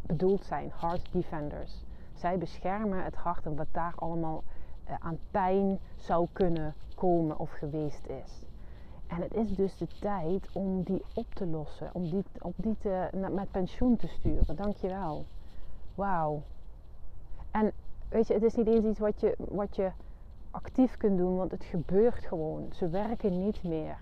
bedoeld 0.02 0.44
zijn, 0.44 0.72
Hard 0.76 1.12
Defenders. 1.12 1.84
Zij 2.14 2.38
beschermen 2.38 3.04
het 3.04 3.16
hart 3.16 3.46
en 3.46 3.56
wat 3.56 3.68
daar 3.72 3.94
allemaal 3.96 4.44
uh, 4.90 4.96
aan 5.00 5.18
pijn 5.32 5.80
zou 5.96 6.28
kunnen 6.32 6.74
komen 6.96 7.40
of 7.40 7.52
geweest 7.52 8.06
is. 8.06 8.46
En 9.08 9.22
het 9.22 9.34
is 9.34 9.56
dus 9.56 9.78
de 9.78 9.88
tijd 10.00 10.50
om 10.54 10.84
die 10.84 11.04
op 11.14 11.34
te 11.34 11.46
lossen, 11.46 11.90
om 11.94 12.10
die, 12.10 12.24
om 12.42 12.54
die 12.56 12.76
te, 12.78 13.10
met 13.32 13.52
pensioen 13.52 13.96
te 13.96 14.08
sturen. 14.08 14.56
Dankjewel. 14.56 15.26
Wauw. 15.96 16.42
En 17.52 17.72
weet 18.10 18.28
je, 18.28 18.34
het 18.34 18.44
is 18.44 18.56
niet 18.56 18.68
eens 18.68 18.86
iets 18.86 19.00
wat 19.00 19.20
je, 19.20 19.36
wat 19.38 19.76
je 19.76 19.92
actief 20.52 20.98
kunt 20.98 21.18
doen, 21.18 21.36
want 21.36 21.52
het 21.52 21.64
gebeurt 21.64 22.26
gewoon. 22.26 22.68
Ze 22.72 22.90
werken 22.90 23.44
niet 23.44 23.64
meer. 23.64 23.98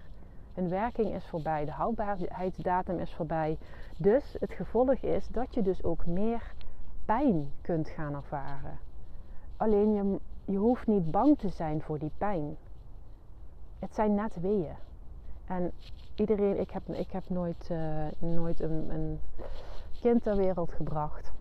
Hun 0.53 0.69
werking 0.69 1.13
is 1.13 1.25
voorbij, 1.25 1.65
de 1.65 1.71
houdbaarheidsdatum 1.71 2.99
is 2.99 3.13
voorbij. 3.13 3.57
Dus 3.97 4.35
het 4.39 4.51
gevolg 4.51 4.93
is 4.93 5.27
dat 5.27 5.53
je 5.53 5.61
dus 5.61 5.83
ook 5.83 6.05
meer 6.05 6.53
pijn 7.05 7.51
kunt 7.61 7.89
gaan 7.89 8.13
ervaren. 8.13 8.79
Alleen 9.57 9.93
je, 9.93 10.19
je 10.45 10.57
hoeft 10.57 10.87
niet 10.87 11.11
bang 11.11 11.37
te 11.37 11.49
zijn 11.49 11.81
voor 11.81 11.99
die 11.99 12.11
pijn. 12.17 12.57
Het 13.79 13.95
zijn 13.95 14.15
net 14.15 14.41
weeën. 14.41 14.75
En 15.47 15.71
iedereen, 16.15 16.59
ik 16.59 16.71
heb, 16.71 16.89
ik 16.89 17.11
heb 17.11 17.29
nooit, 17.29 17.69
uh, 17.71 18.05
nooit 18.19 18.59
een, 18.59 18.89
een, 18.89 19.19
kind 20.01 20.23
ter 20.23 20.35
wereld 20.35 20.71
gebracht. 20.71 21.31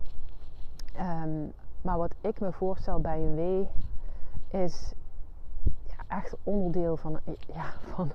Um, 0.99 1.53
maar 1.81 1.97
wat 1.97 2.13
ik 2.21 2.39
me 2.39 2.51
voorstel 2.51 2.99
bij 2.99 3.19
een 3.19 3.35
wee 3.35 3.67
is 4.49 4.93
ja, 5.87 6.17
echt 6.17 6.35
onderdeel 6.43 6.97
van, 6.97 7.19
ja, 7.53 7.73
van, 7.95 8.11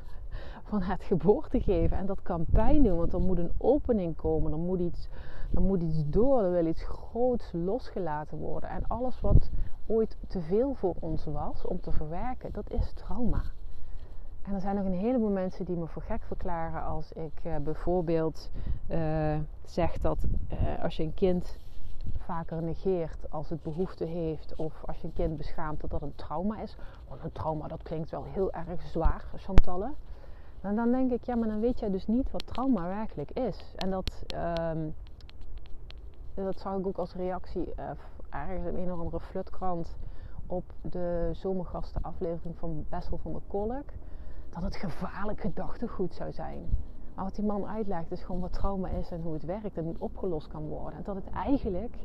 van 0.64 0.82
het 0.82 1.02
geboorte 1.02 1.60
geven. 1.60 1.96
En 1.96 2.06
dat 2.06 2.22
kan 2.22 2.44
pijn 2.52 2.82
doen, 2.82 2.96
want 2.96 3.12
er 3.12 3.20
moet 3.20 3.38
een 3.38 3.52
opening 3.58 4.16
komen. 4.16 4.52
Er 4.52 4.58
moet 4.58 4.80
iets, 4.80 5.08
er 5.54 5.60
moet 5.60 5.82
iets 5.82 6.02
door, 6.06 6.42
er 6.42 6.50
wil 6.50 6.66
iets 6.66 6.82
groots 6.82 7.50
losgelaten 7.52 8.38
worden. 8.38 8.70
En 8.70 8.86
alles 8.86 9.20
wat 9.20 9.50
ooit 9.86 10.16
te 10.26 10.40
veel 10.40 10.74
voor 10.74 10.94
ons 10.98 11.24
was 11.24 11.64
om 11.64 11.80
te 11.80 11.92
verwerken, 11.92 12.52
dat 12.52 12.70
is 12.70 12.92
trauma. 12.92 13.42
En 14.42 14.54
er 14.54 14.60
zijn 14.60 14.76
nog 14.76 14.84
een 14.84 14.92
heleboel 14.92 15.30
mensen 15.30 15.64
die 15.64 15.76
me 15.76 15.86
voor 15.86 16.02
gek 16.02 16.22
verklaren 16.22 16.82
als 16.82 17.12
ik 17.12 17.44
uh, 17.46 17.56
bijvoorbeeld 17.56 18.50
uh, 18.90 19.38
zeg 19.64 19.98
dat 19.98 20.26
uh, 20.52 20.82
als 20.82 20.96
je 20.96 21.02
een 21.02 21.14
kind 21.14 21.58
vaker 22.18 22.62
negeert 22.62 23.30
als 23.30 23.48
het 23.48 23.62
behoefte 23.62 24.04
heeft, 24.04 24.54
of 24.56 24.82
als 24.86 25.00
je 25.00 25.06
een 25.06 25.12
kind 25.12 25.36
beschaamt 25.36 25.80
dat 25.80 25.90
dat 25.90 26.02
een 26.02 26.14
trauma 26.14 26.60
is. 26.60 26.76
Want 27.08 27.24
een 27.24 27.32
trauma 27.32 27.68
dat 27.68 27.82
klinkt 27.82 28.10
wel 28.10 28.24
heel 28.24 28.52
erg 28.52 28.82
zwaar, 28.82 29.24
Chantalle. 29.36 29.92
En 30.60 30.76
dan 30.76 30.90
denk 30.90 31.10
ik, 31.10 31.24
ja, 31.24 31.34
maar 31.34 31.48
dan 31.48 31.60
weet 31.60 31.78
jij 31.78 31.90
dus 31.90 32.06
niet 32.06 32.30
wat 32.30 32.46
trauma 32.46 32.86
werkelijk 32.86 33.30
is. 33.30 33.74
En 33.76 33.90
dat, 33.90 34.24
um, 34.74 34.94
dat 36.34 36.60
zag 36.60 36.78
ik 36.78 36.86
ook 36.86 36.98
als 36.98 37.14
reactie 37.14 37.74
ergens 38.30 38.66
in 38.66 38.76
een 38.76 38.92
of 38.92 38.98
andere 38.98 39.20
flutkrant 39.20 39.96
op 40.46 40.64
de 40.82 41.30
zomergasten 41.32 42.02
aflevering 42.02 42.58
van 42.58 42.86
Bessel 42.88 43.18
van 43.18 43.32
der 43.32 43.42
Kolk 43.46 43.84
dat 44.60 44.72
het 44.72 44.76
gevaarlijk 44.90 45.40
gedachtegoed 45.40 46.14
zou 46.14 46.32
zijn. 46.32 46.68
Maar 47.14 47.24
wat 47.24 47.34
die 47.34 47.44
man 47.44 47.66
uitlegt 47.66 48.10
is 48.10 48.22
gewoon 48.22 48.40
wat 48.40 48.52
trauma 48.52 48.88
is 48.88 49.10
en 49.10 49.20
hoe 49.20 49.32
het 49.32 49.44
werkt 49.44 49.76
en 49.76 49.82
hoe 49.82 49.92
het 49.92 50.02
opgelost 50.02 50.48
kan 50.48 50.68
worden. 50.68 50.98
En 50.98 51.04
dat 51.04 51.14
het 51.14 51.30
eigenlijk 51.30 51.96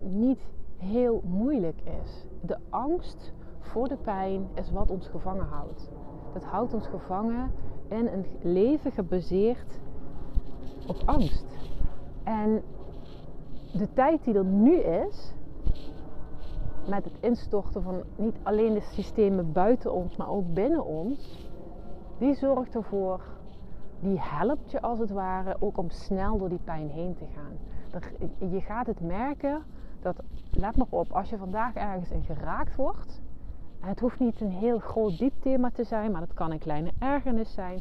niet 0.00 0.40
heel 0.76 1.22
moeilijk 1.24 1.80
is. 1.80 2.26
De 2.40 2.58
angst 2.70 3.32
voor 3.58 3.88
de 3.88 3.96
pijn 3.96 4.48
is 4.54 4.70
wat 4.70 4.90
ons 4.90 5.08
gevangen 5.08 5.46
houdt. 5.46 5.90
Dat 6.32 6.44
houdt 6.44 6.74
ons 6.74 6.86
gevangen 6.86 7.50
in 7.88 8.06
een 8.06 8.26
leven 8.42 8.92
gebaseerd 8.92 9.80
op 10.86 11.02
angst. 11.06 11.46
En 12.24 12.62
de 13.72 13.92
tijd 13.92 14.24
die 14.24 14.34
er 14.34 14.44
nu 14.44 14.74
is, 14.74 15.32
met 16.88 17.04
het 17.04 17.14
instorten 17.20 17.82
van 17.82 18.02
niet 18.16 18.36
alleen 18.42 18.74
de 18.74 18.80
systemen 18.80 19.52
buiten 19.52 19.92
ons, 19.92 20.16
maar 20.16 20.28
ook 20.28 20.54
binnen 20.54 20.84
ons, 20.84 21.48
die 22.18 22.34
zorgt 22.34 22.74
ervoor, 22.74 23.20
die 24.00 24.20
helpt 24.20 24.70
je 24.70 24.80
als 24.80 24.98
het 24.98 25.10
ware 25.10 25.56
ook 25.60 25.78
om 25.78 25.90
snel 25.90 26.38
door 26.38 26.48
die 26.48 26.60
pijn 26.64 26.90
heen 26.90 27.14
te 27.14 27.24
gaan. 27.34 28.50
je 28.50 28.60
gaat 28.60 28.86
het 28.86 29.00
merken 29.00 29.62
dat, 30.00 30.16
let 30.50 30.76
maar 30.76 30.86
op, 30.90 31.12
als 31.12 31.30
je 31.30 31.36
vandaag 31.36 31.74
ergens 31.74 32.10
in 32.10 32.22
geraakt 32.22 32.76
wordt, 32.76 33.20
het 33.80 34.00
hoeft 34.00 34.18
niet 34.18 34.40
een 34.40 34.50
heel 34.50 34.78
groot 34.78 35.18
diep 35.18 35.32
thema 35.40 35.70
te 35.70 35.84
zijn, 35.84 36.10
maar 36.10 36.20
het 36.20 36.34
kan 36.34 36.50
een 36.50 36.58
kleine 36.58 36.92
ergernis 36.98 37.52
zijn. 37.52 37.80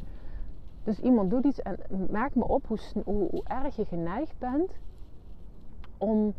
Dus 0.83 0.99
iemand 0.99 1.29
doet 1.29 1.45
iets 1.45 1.61
en 1.61 1.77
merk 2.09 2.35
me 2.35 2.47
op 2.47 2.67
hoe, 2.67 2.79
hoe, 3.05 3.43
erg 3.43 3.75
je 3.75 3.85
geneigd 3.85 4.39
bent 4.39 4.71
om 5.97 6.33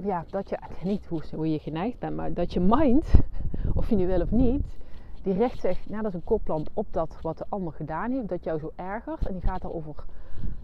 ja, 0.00 0.24
dat 0.28 0.48
je, 0.48 0.58
niet 0.82 1.06
hoe, 1.06 1.50
je 1.50 1.58
geneigd 1.58 1.98
bent, 1.98 2.16
maar 2.16 2.32
dat 2.32 2.52
je 2.52 2.60
mind, 2.60 3.14
of 3.74 3.88
je 3.88 3.96
nu 3.96 4.06
wil 4.06 4.20
of 4.20 4.30
niet, 4.30 4.78
die 5.22 5.34
richt 5.34 5.60
zich, 5.60 5.88
nou, 5.88 6.02
dat 6.02 6.12
is 6.12 6.18
een 6.18 6.24
koplamp 6.24 6.68
op 6.74 6.86
dat 6.90 7.18
wat 7.20 7.38
de 7.38 7.46
ander 7.48 7.72
gedaan 7.72 8.10
heeft, 8.10 8.28
dat 8.28 8.44
jou 8.44 8.58
zo 8.58 8.72
ergert. 8.76 9.26
En 9.26 9.32
die 9.32 9.42
gaat 9.42 9.62
daarover, 9.62 10.04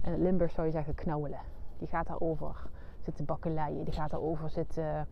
in 0.04 0.22
Limburg 0.22 0.50
zou 0.50 0.66
je 0.66 0.72
zeggen, 0.72 0.94
knauwelen. 0.94 1.40
Die 1.78 1.88
gaat 1.88 2.06
daarover 2.06 2.70
zitten 3.04 3.24
bakkeleien, 3.24 3.84
die 3.84 3.94
gaat 3.94 4.10
daarover 4.10 4.50
zitten 4.50 5.06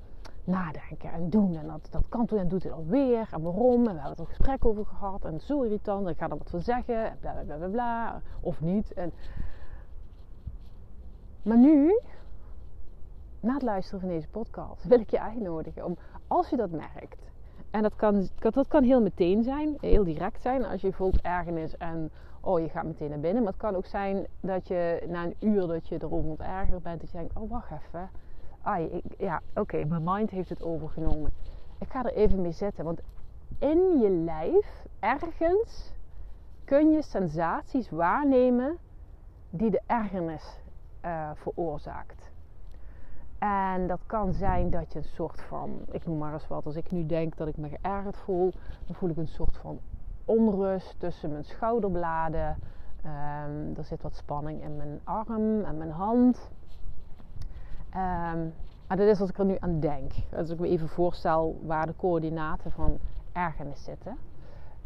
nadenken 0.47 1.13
en 1.13 1.31
doen. 1.31 1.57
En 1.57 1.67
dat, 1.67 1.89
dat 1.91 2.05
kan 2.09 2.27
toen 2.27 2.39
en 2.39 2.49
doet 2.49 2.63
het 2.63 2.73
alweer. 2.73 3.29
En 3.31 3.43
waarom? 3.43 3.87
En 3.87 3.95
we 3.95 4.01
hebben 4.01 4.17
er 4.17 4.21
een 4.21 4.27
gesprek 4.27 4.65
over 4.65 4.87
gehad. 4.87 5.25
En 5.25 5.41
zo 5.41 5.63
irritant. 5.63 6.09
Ik 6.09 6.19
ga 6.19 6.29
er 6.29 6.39
wat 6.39 6.51
van 6.51 6.61
zeggen. 6.61 7.11
En 7.11 7.17
bla 7.21 7.33
bla 7.33 7.57
bla 7.57 7.69
bla. 7.69 8.21
Of 8.41 8.61
niet. 8.61 8.93
En... 8.93 9.13
Maar 11.43 11.59
nu 11.59 12.01
na 13.47 13.53
het 13.55 13.63
luisteren 13.63 14.01
van 14.01 14.09
deze 14.09 14.29
podcast 14.29 14.85
wil 14.85 15.01
ik 15.01 15.11
je 15.11 15.21
uitnodigen 15.21 15.85
om, 15.85 15.97
als 16.27 16.49
je 16.49 16.57
dat 16.57 16.71
merkt, 16.71 17.31
en 17.71 17.83
dat 17.83 17.97
kan, 17.97 18.29
dat 18.39 18.69
kan 18.69 18.83
heel 18.83 19.03
meteen 19.03 19.43
zijn, 19.43 19.77
heel 19.81 20.05
direct 20.05 20.41
zijn, 20.43 20.65
als 20.65 20.81
je 20.81 20.93
voelt 20.93 21.21
ergernis 21.21 21.77
en 21.77 22.11
oh, 22.41 22.61
je 22.61 22.69
gaat 22.69 22.85
meteen 22.85 23.09
naar 23.11 23.21
binnen. 23.21 23.43
Maar 23.43 23.53
het 23.53 23.61
kan 23.61 23.77
ook 23.77 23.87
zijn 23.87 24.27
dat 24.41 24.69
je 24.69 25.07
na 25.09 25.25
een 25.25 25.37
uur 25.41 25.67
dat 25.67 25.89
je 25.89 25.95
erover 26.03 26.29
moet 26.29 26.41
erger 26.41 26.81
bent, 26.81 27.01
dat 27.01 27.11
je 27.11 27.17
denkt, 27.17 27.37
oh 27.37 27.51
wacht 27.51 27.71
even, 27.71 28.11
ai, 28.63 28.87
ik, 28.87 29.05
ja 29.19 29.41
oké, 29.55 29.85
mijn 29.85 30.03
mind 30.05 30.31
heeft 30.31 30.49
het 30.49 30.63
overgenomen. 30.63 31.31
Ik 31.79 31.91
ga 31.91 32.05
er 32.05 32.15
even 32.15 32.41
mee 32.41 32.53
zitten, 32.53 32.85
want 32.85 33.01
in 33.59 33.99
je 34.01 34.11
lijf, 34.11 34.87
ergens, 35.01 35.93
kun 36.65 36.91
je 36.91 37.03
sensaties 37.03 37.91
waarnemen 37.91 38.77
die 39.51 39.71
de 39.71 39.81
ergernis 39.87 40.59
uh, 41.05 41.31
veroorzaakt. 41.35 42.35
En 43.47 43.87
dat 43.87 44.01
kan 44.07 44.33
zijn 44.33 44.71
dat 44.71 44.93
je 44.93 44.99
een 44.99 45.05
soort 45.05 45.41
van, 45.41 45.81
ik 45.91 46.07
noem 46.07 46.19
maar 46.19 46.33
eens 46.33 46.49
wat, 46.49 46.67
als 46.67 46.77
ik 46.77 46.91
nu 46.91 47.07
denk 47.07 47.37
dat 47.37 47.49
ik 47.49 47.57
me 47.57 47.69
geërgerd 47.69 48.17
voel, 48.17 48.53
dan 48.87 48.95
voel 48.95 49.09
ik 49.09 49.17
een 49.17 49.29
soort 49.29 49.57
van 49.57 49.79
onrust 50.25 50.95
tussen 50.99 51.31
mijn 51.31 51.45
schouderbladen. 51.45 52.57
Um, 53.05 53.77
er 53.77 53.85
zit 53.85 54.03
wat 54.03 54.15
spanning 54.15 54.63
in 54.63 54.77
mijn 54.77 55.01
arm 55.05 55.65
en 55.65 55.77
mijn 55.77 55.91
hand. 55.91 56.51
Um, 57.91 58.55
maar 58.87 58.97
dat 58.97 59.07
is 59.07 59.21
als 59.21 59.31
ik 59.31 59.39
er 59.39 59.45
nu 59.45 59.57
aan 59.61 59.81
denk. 59.81 60.13
Als 60.37 60.51
ik 60.51 60.59
me 60.59 60.69
even 60.69 60.89
voorstel 60.89 61.61
waar 61.63 61.87
de 61.87 61.97
coördinaten 61.97 62.71
van 62.71 62.99
ergernis 63.33 63.85
zitten. 63.85 64.17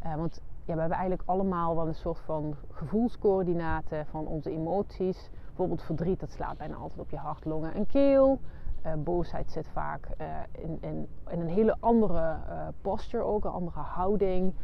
Uh, 0.05 0.15
want 0.15 0.43
ja, 0.65 0.75
we 0.75 0.81
hebben 0.81 0.99
eigenlijk 0.99 1.29
allemaal 1.29 1.77
wel 1.77 1.87
een 1.87 1.95
soort 1.95 2.19
van 2.19 2.57
gevoelscoördinaten 2.71 4.07
van 4.07 4.27
onze 4.27 4.51
emoties. 4.51 5.31
Bijvoorbeeld 5.61 5.89
verdriet, 5.89 6.21
dat 6.21 6.31
slaat 6.31 6.59
bijna 6.59 6.75
altijd 6.75 7.01
op 7.01 7.11
je 7.11 7.17
hart, 7.17 7.45
longen 7.45 7.75
en 7.75 7.87
keel. 7.87 8.41
Uh, 8.87 8.93
boosheid 8.95 9.51
zit 9.51 9.69
vaak 9.69 10.09
uh, 10.21 10.27
in, 10.53 10.79
in, 10.81 11.09
in, 11.29 11.41
een 11.41 11.49
hele 11.49 11.77
andere 11.81 12.37
uh, 12.49 12.69
posture 12.81 13.23
ook, 13.23 13.45
een 13.45 13.51
andere 13.51 13.81
houding. 13.81 14.55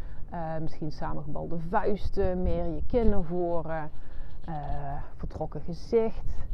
misschien 0.61 0.91
samengebalde 0.91 1.59
vuisten, 1.59 2.43
meer 2.43 2.65
je 2.65 2.83
kin 2.87 3.09
naar 3.09 3.23
voren, 3.23 3.91
vertrokken 5.17 5.61
gezicht. 5.61 6.47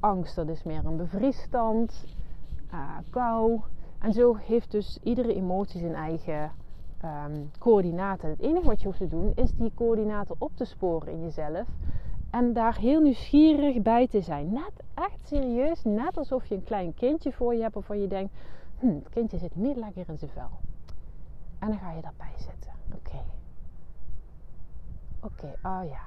angst, 0.00 0.34
dat 0.34 0.48
is 0.48 0.62
meer 0.62 0.84
een 0.84 0.96
bevriesstand. 0.96 2.04
kou. 3.10 3.60
En 3.98 4.12
zo 4.12 4.34
heeft 4.34 4.70
dus 4.70 4.98
iedere 5.02 5.34
emotie 5.34 5.80
zijn 5.80 5.94
eigen 5.94 6.50
um, 7.04 7.50
coördinaten. 7.58 8.28
Het 8.28 8.40
enige 8.40 8.66
wat 8.66 8.80
je 8.80 8.86
hoeft 8.86 8.98
te 8.98 9.08
doen 9.08 9.32
is 9.34 9.52
die 9.52 9.72
coördinaten 9.74 10.34
op 10.38 10.56
te 10.56 10.64
sporen 10.64 11.12
in 11.12 11.20
jezelf. 11.20 11.66
En 12.30 12.52
daar 12.52 12.76
heel 12.76 13.00
nieuwsgierig 13.00 13.82
bij 13.82 14.06
te 14.06 14.20
zijn. 14.20 14.52
Net 14.52 14.72
echt 14.94 15.26
serieus, 15.26 15.84
net 15.84 16.16
alsof 16.16 16.46
je 16.46 16.54
een 16.54 16.64
klein 16.64 16.94
kindje 16.94 17.32
voor 17.32 17.54
je 17.54 17.62
hebt 17.62 17.74
waarvan 17.74 18.00
je 18.00 18.08
denkt: 18.08 18.34
hm, 18.78 18.94
het 18.94 19.08
kindje 19.08 19.38
zit 19.38 19.56
niet 19.56 19.76
lekker 19.76 20.08
in 20.08 20.18
zijn 20.18 20.30
vel. 20.30 20.50
En 21.58 21.68
dan 21.68 21.78
ga 21.78 21.92
je 21.92 22.02
daarbij 22.02 22.32
zitten. 22.36 22.72
Oké. 22.94 23.22
Oké, 25.20 25.54
oh 25.62 25.82
ja. 25.88 26.02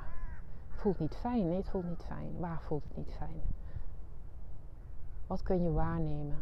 Voelt 0.69 0.99
niet 0.99 1.15
fijn. 1.15 1.47
Nee, 1.47 1.57
het 1.57 1.69
voelt 1.69 1.89
niet 1.89 2.03
fijn. 2.03 2.39
Waar 2.39 2.61
voelt 2.61 2.83
het 2.83 2.97
niet 2.97 3.13
fijn? 3.17 3.41
Wat 5.27 5.43
kun 5.43 5.63
je 5.63 5.71
waarnemen? 5.71 6.37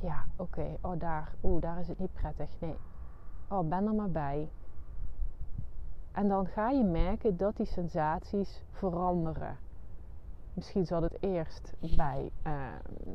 Ja, 0.00 0.24
oké. 0.36 0.76
Oh, 0.80 0.98
daar. 0.98 1.34
Oeh, 1.42 1.62
daar 1.62 1.80
is 1.80 1.88
het 1.88 1.98
niet 1.98 2.12
prettig. 2.12 2.48
Nee. 2.58 2.76
Oh, 3.48 3.68
ben 3.68 3.86
er 3.86 3.94
maar 3.94 4.10
bij. 4.10 4.48
En 6.18 6.28
dan 6.28 6.46
ga 6.46 6.70
je 6.70 6.84
merken 6.84 7.36
dat 7.36 7.56
die 7.56 7.66
sensaties 7.66 8.62
veranderen. 8.70 9.58
Misschien 10.54 10.86
zat 10.86 11.02
het 11.02 11.16
eerst 11.20 11.72
bij, 11.96 12.30
uh, 12.46 12.52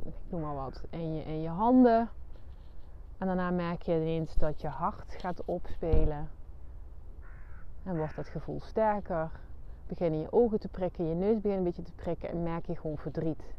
ik 0.05 0.13
noem 0.29 0.41
maar 0.41 0.55
wat, 0.55 0.83
in 0.89 1.15
je, 1.15 1.23
in 1.23 1.41
je 1.41 1.49
handen. 1.49 2.09
En 3.17 3.27
daarna 3.27 3.49
merk 3.49 3.81
je 3.81 3.95
ineens 3.95 4.35
dat 4.35 4.61
je 4.61 4.67
hart 4.67 5.15
gaat 5.17 5.45
opspelen. 5.45 6.29
En 7.83 7.97
wordt 7.97 8.15
dat 8.15 8.27
gevoel 8.27 8.61
sterker. 8.61 9.31
Beginnen 9.87 10.19
je 10.19 10.31
ogen 10.31 10.59
te 10.59 10.67
prikken, 10.67 11.07
je 11.07 11.15
neus 11.15 11.41
begint 11.41 11.57
een 11.57 11.63
beetje 11.63 11.81
te 11.81 11.95
prikken 11.95 12.29
en 12.29 12.43
merk 12.43 12.65
je 12.65 12.75
gewoon 12.75 12.97
verdriet. 12.97 13.53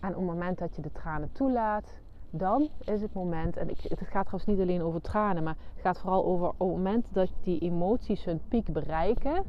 En 0.00 0.08
op 0.08 0.16
het 0.16 0.24
moment 0.24 0.58
dat 0.58 0.76
je 0.76 0.82
de 0.82 0.92
tranen 0.92 1.32
toelaat, 1.32 2.00
dan 2.38 2.68
is 2.84 3.02
het 3.02 3.14
moment, 3.14 3.56
en 3.56 3.68
het 3.68 4.00
gaat 4.00 4.26
trouwens 4.26 4.44
niet 4.46 4.60
alleen 4.60 4.82
over 4.82 5.00
tranen, 5.00 5.42
maar 5.42 5.56
het 5.72 5.82
gaat 5.82 5.98
vooral 5.98 6.24
over 6.24 6.46
het 6.46 6.58
moment 6.58 7.06
dat 7.12 7.30
die 7.42 7.60
emoties 7.60 8.24
hun 8.24 8.40
piek 8.48 8.72
bereiken, 8.72 9.44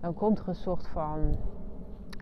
dan 0.00 0.14
komt 0.14 0.38
er 0.38 0.48
een 0.48 0.54
soort 0.54 0.86
van 0.86 1.36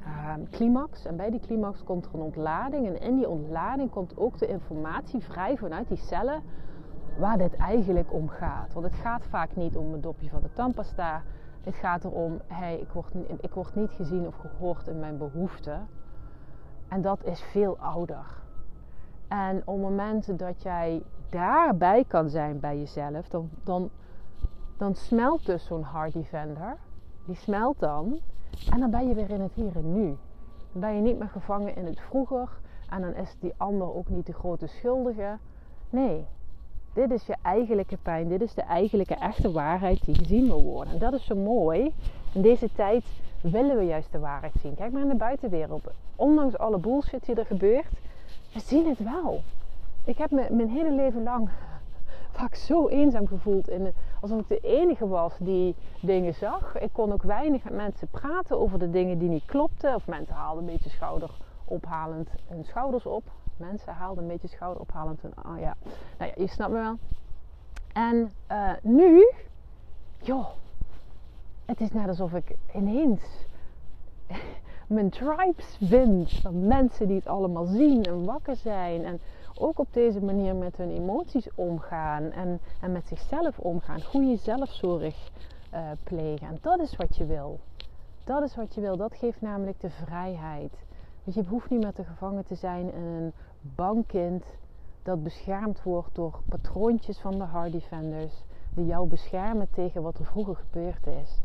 uh, 0.07 0.35
climax. 0.51 1.05
En 1.05 1.16
bij 1.16 1.31
die 1.31 1.40
climax 1.40 1.85
komt 1.85 2.07
er 2.07 2.14
een 2.14 2.21
ontlading. 2.21 2.87
En 2.87 3.01
in 3.01 3.16
die 3.16 3.29
ontlading 3.29 3.90
komt 3.90 4.16
ook 4.16 4.38
de 4.38 4.47
informatie 4.47 5.21
vrij 5.21 5.57
vanuit 5.57 5.88
die 5.88 5.97
cellen 5.97 6.42
waar 7.18 7.38
dit 7.38 7.57
eigenlijk 7.57 8.12
om 8.12 8.29
gaat. 8.29 8.73
Want 8.73 8.87
het 8.87 8.95
gaat 8.95 9.25
vaak 9.25 9.57
niet 9.57 9.77
om 9.77 9.92
het 9.92 10.03
dopje 10.03 10.29
van 10.29 10.40
de 10.40 10.53
tandpasta. 10.53 11.23
Het 11.62 11.75
gaat 11.75 12.05
erom, 12.05 12.40
hey, 12.47 12.79
ik, 12.79 12.88
word, 12.88 13.14
ik 13.40 13.55
word 13.55 13.75
niet 13.75 13.90
gezien 13.90 14.27
of 14.27 14.35
gehoord 14.37 14.87
in 14.87 14.99
mijn 14.99 15.18
behoeften. 15.18 15.88
En 16.88 17.03
dat 17.03 17.25
is 17.25 17.42
veel 17.42 17.79
ouder. 17.79 18.40
En 19.33 19.62
op 19.64 19.75
het 19.75 19.83
moment 19.83 20.38
dat 20.38 20.62
jij 20.62 21.03
daarbij 21.31 22.05
kan 22.09 22.29
zijn 22.29 22.61
bij 22.61 22.79
jezelf, 22.79 23.29
dan, 23.29 23.51
dan, 23.64 23.90
dan 24.77 24.95
smelt 24.95 25.47
dus 25.47 25.66
zo'n 25.66 25.83
hard 25.83 26.12
defender. 26.12 26.77
Die 27.27 27.37
smelt 27.37 27.79
dan. 27.79 28.18
En 28.71 28.81
dan 28.81 28.90
ben 28.90 29.09
je 29.09 29.14
weer 29.14 29.31
in 29.31 29.40
het 29.40 29.53
hier 29.55 29.77
en 29.77 29.92
nu. 29.92 30.16
Dan 30.73 30.81
ben 30.81 30.95
je 30.95 31.01
niet 31.01 31.18
meer 31.18 31.29
gevangen 31.29 31.77
in 31.77 31.87
het 31.87 32.01
vroeger. 32.01 32.49
En 32.90 33.01
dan 33.01 33.14
is 33.14 33.37
die 33.40 33.53
ander 33.57 33.95
ook 33.95 34.09
niet 34.09 34.27
de 34.27 34.33
grote 34.33 34.66
schuldige. 34.66 35.38
Nee, 35.90 36.27
dit 36.92 37.11
is 37.11 37.27
je 37.27 37.37
eigenlijke 37.42 37.97
pijn. 37.97 38.29
Dit 38.29 38.42
is 38.42 38.55
de 38.55 38.62
eigenlijke 38.62 39.14
echte 39.14 39.53
waarheid 39.53 40.05
die 40.05 40.14
gezien 40.14 40.47
wil 40.47 40.62
worden. 40.62 40.92
En 40.92 40.99
dat 40.99 41.12
is 41.12 41.25
zo 41.25 41.37
mooi. 41.37 41.95
In 42.33 42.42
deze 42.42 42.73
tijd 42.73 43.05
willen 43.42 43.77
we 43.77 43.85
juist 43.85 44.12
de 44.12 44.18
waarheid 44.18 44.55
zien. 44.61 44.75
Kijk 44.75 44.92
maar 44.92 45.03
in 45.03 45.09
de 45.09 45.14
buitenwereld. 45.14 45.87
Ondanks 46.16 46.59
alle 46.59 46.79
bullshit 46.79 47.25
die 47.25 47.35
er 47.35 47.47
gebeurt, 47.47 47.88
we 48.53 48.61
zien 48.61 48.88
het 48.88 48.99
wel. 48.99 49.43
Ik 50.05 50.19
heb 50.19 50.31
me 50.31 50.47
mijn 50.51 50.71
hele 50.71 50.93
leven 50.93 51.23
lang 51.23 51.49
vaak 52.38 52.55
zo 52.55 52.88
eenzaam 52.88 53.27
gevoeld. 53.27 53.69
In 53.69 53.95
alsof 54.21 54.41
ik 54.41 54.49
de 54.49 54.61
enige 54.61 55.09
was 55.09 55.33
die 55.38 55.75
dingen 56.01 56.35
zag. 56.35 56.79
Ik 56.79 56.93
kon 56.93 57.12
ook 57.12 57.23
weinig 57.23 57.65
met 57.65 57.73
mensen 57.73 58.09
praten 58.09 58.61
over 58.61 58.79
de 58.79 58.91
dingen 58.91 59.19
die 59.19 59.29
niet 59.29 59.45
klopten. 59.45 59.95
Of 59.95 60.07
mensen 60.07 60.35
haalden 60.35 60.65
een 60.65 60.73
beetje 60.73 60.91
schouder 60.91 61.31
ophalend 61.65 62.31
hun 62.49 62.65
schouders 62.65 63.07
op. 63.07 63.31
Mensen 63.57 63.93
haalden 63.93 64.23
een 64.23 64.31
beetje 64.31 64.49
schouderophalend 64.49 65.23
hun... 65.23 65.33
Oh 65.47 65.59
ja, 65.59 65.77
nou 66.19 66.33
ja, 66.35 66.43
je 66.43 66.49
snapt 66.49 66.73
me 66.73 66.79
wel. 66.79 66.97
En 67.93 68.33
uh, 68.51 68.73
nu... 68.83 69.33
Joh, 70.19 70.47
het 71.65 71.81
is 71.81 71.93
net 71.93 72.09
alsof 72.09 72.33
ik 72.33 72.57
ineens 72.75 73.47
mijn 74.93 75.11
tribes 75.11 75.77
vind. 75.81 76.31
Van 76.31 76.67
mensen 76.67 77.07
die 77.07 77.17
het 77.17 77.27
allemaal 77.27 77.65
zien 77.65 78.03
en 78.03 78.25
wakker 78.25 78.57
zijn. 78.57 79.05
En 79.05 79.21
ook 79.55 79.79
op 79.79 79.89
deze 79.91 80.21
manier 80.21 80.55
met 80.55 80.77
hun 80.77 80.91
emoties 80.91 81.49
omgaan. 81.55 82.31
En, 82.31 82.61
en 82.81 82.93
met 82.93 83.07
zichzelf 83.07 83.59
omgaan. 83.59 84.03
Goede 84.03 84.37
zelfzorg 84.37 85.31
uh, 85.75 85.91
plegen. 86.03 86.49
En 86.49 86.59
dat 86.61 86.79
is 86.79 86.97
wat 86.97 87.17
je 87.17 87.27
wil. 87.27 87.61
Dat 88.25 88.43
is 88.43 88.57
wat 88.57 88.75
je 88.75 88.81
wil. 88.81 88.97
Dat 88.97 89.15
geeft 89.15 89.41
namelijk 89.41 89.81
de 89.81 89.91
vrijheid. 89.91 90.73
Want 91.25 91.37
je 91.37 91.45
hoeft 91.51 91.71
niet 91.71 91.83
meer 91.83 91.93
te 91.93 92.05
gevangen 92.05 92.45
te 92.45 92.55
zijn 92.55 92.93
in 92.93 93.03
een 93.03 93.33
bankkind 93.61 94.45
dat 95.03 95.23
beschermd 95.23 95.83
wordt 95.83 96.15
door 96.15 96.41
patroontjes 96.49 97.19
van 97.19 97.39
de 97.39 97.45
hard 97.45 97.73
defenders. 97.73 98.43
Die 98.75 98.87
jou 98.87 99.09
beschermen 99.09 99.69
tegen 99.71 100.03
wat 100.03 100.19
er 100.19 100.25
vroeger 100.25 100.57
gebeurd 100.57 101.07
is. 101.07 101.41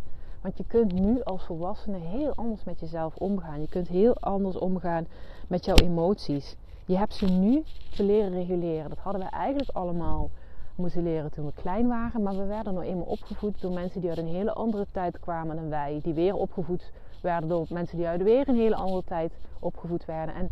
Want 0.48 0.60
je 0.60 0.66
kunt 0.68 0.94
nu 0.94 1.24
als 1.24 1.44
volwassene 1.44 1.98
heel 1.98 2.36
anders 2.36 2.64
met 2.64 2.80
jezelf 2.80 3.16
omgaan. 3.16 3.62
Je 3.62 3.68
kunt 3.68 3.88
heel 3.88 4.16
anders 4.16 4.58
omgaan 4.58 5.08
met 5.48 5.66
jouw 5.66 5.76
emoties. 5.76 6.56
Je 6.86 6.98
hebt 6.98 7.14
ze 7.14 7.26
nu 7.26 7.64
te 7.96 8.04
leren 8.04 8.32
reguleren. 8.32 8.90
Dat 8.90 8.98
hadden 8.98 9.22
we 9.22 9.30
eigenlijk 9.30 9.70
allemaal 9.70 10.30
moeten 10.76 11.04
leren 11.04 11.32
toen 11.32 11.46
we 11.46 11.52
klein 11.54 11.88
waren. 11.88 12.22
Maar 12.22 12.38
we 12.38 12.46
werden 12.46 12.74
nou 12.74 12.86
eenmaal 12.86 13.06
opgevoed 13.06 13.62
door 13.62 13.72
mensen 13.72 14.02
die 14.02 14.10
uit 14.10 14.18
een 14.18 14.28
hele 14.28 14.54
andere 14.54 14.86
tijd 14.92 15.20
kwamen 15.20 15.56
dan 15.56 15.70
wij. 15.70 16.00
Die 16.04 16.14
weer 16.14 16.36
opgevoed 16.36 16.92
werden 17.22 17.50
door 17.50 17.66
mensen 17.70 17.98
die 17.98 18.08
uit 18.08 18.24
weer 18.24 18.48
een 18.48 18.56
hele 18.56 18.76
andere 18.76 19.04
tijd 19.04 19.34
opgevoed 19.60 20.06
werden. 20.06 20.36
En 20.36 20.50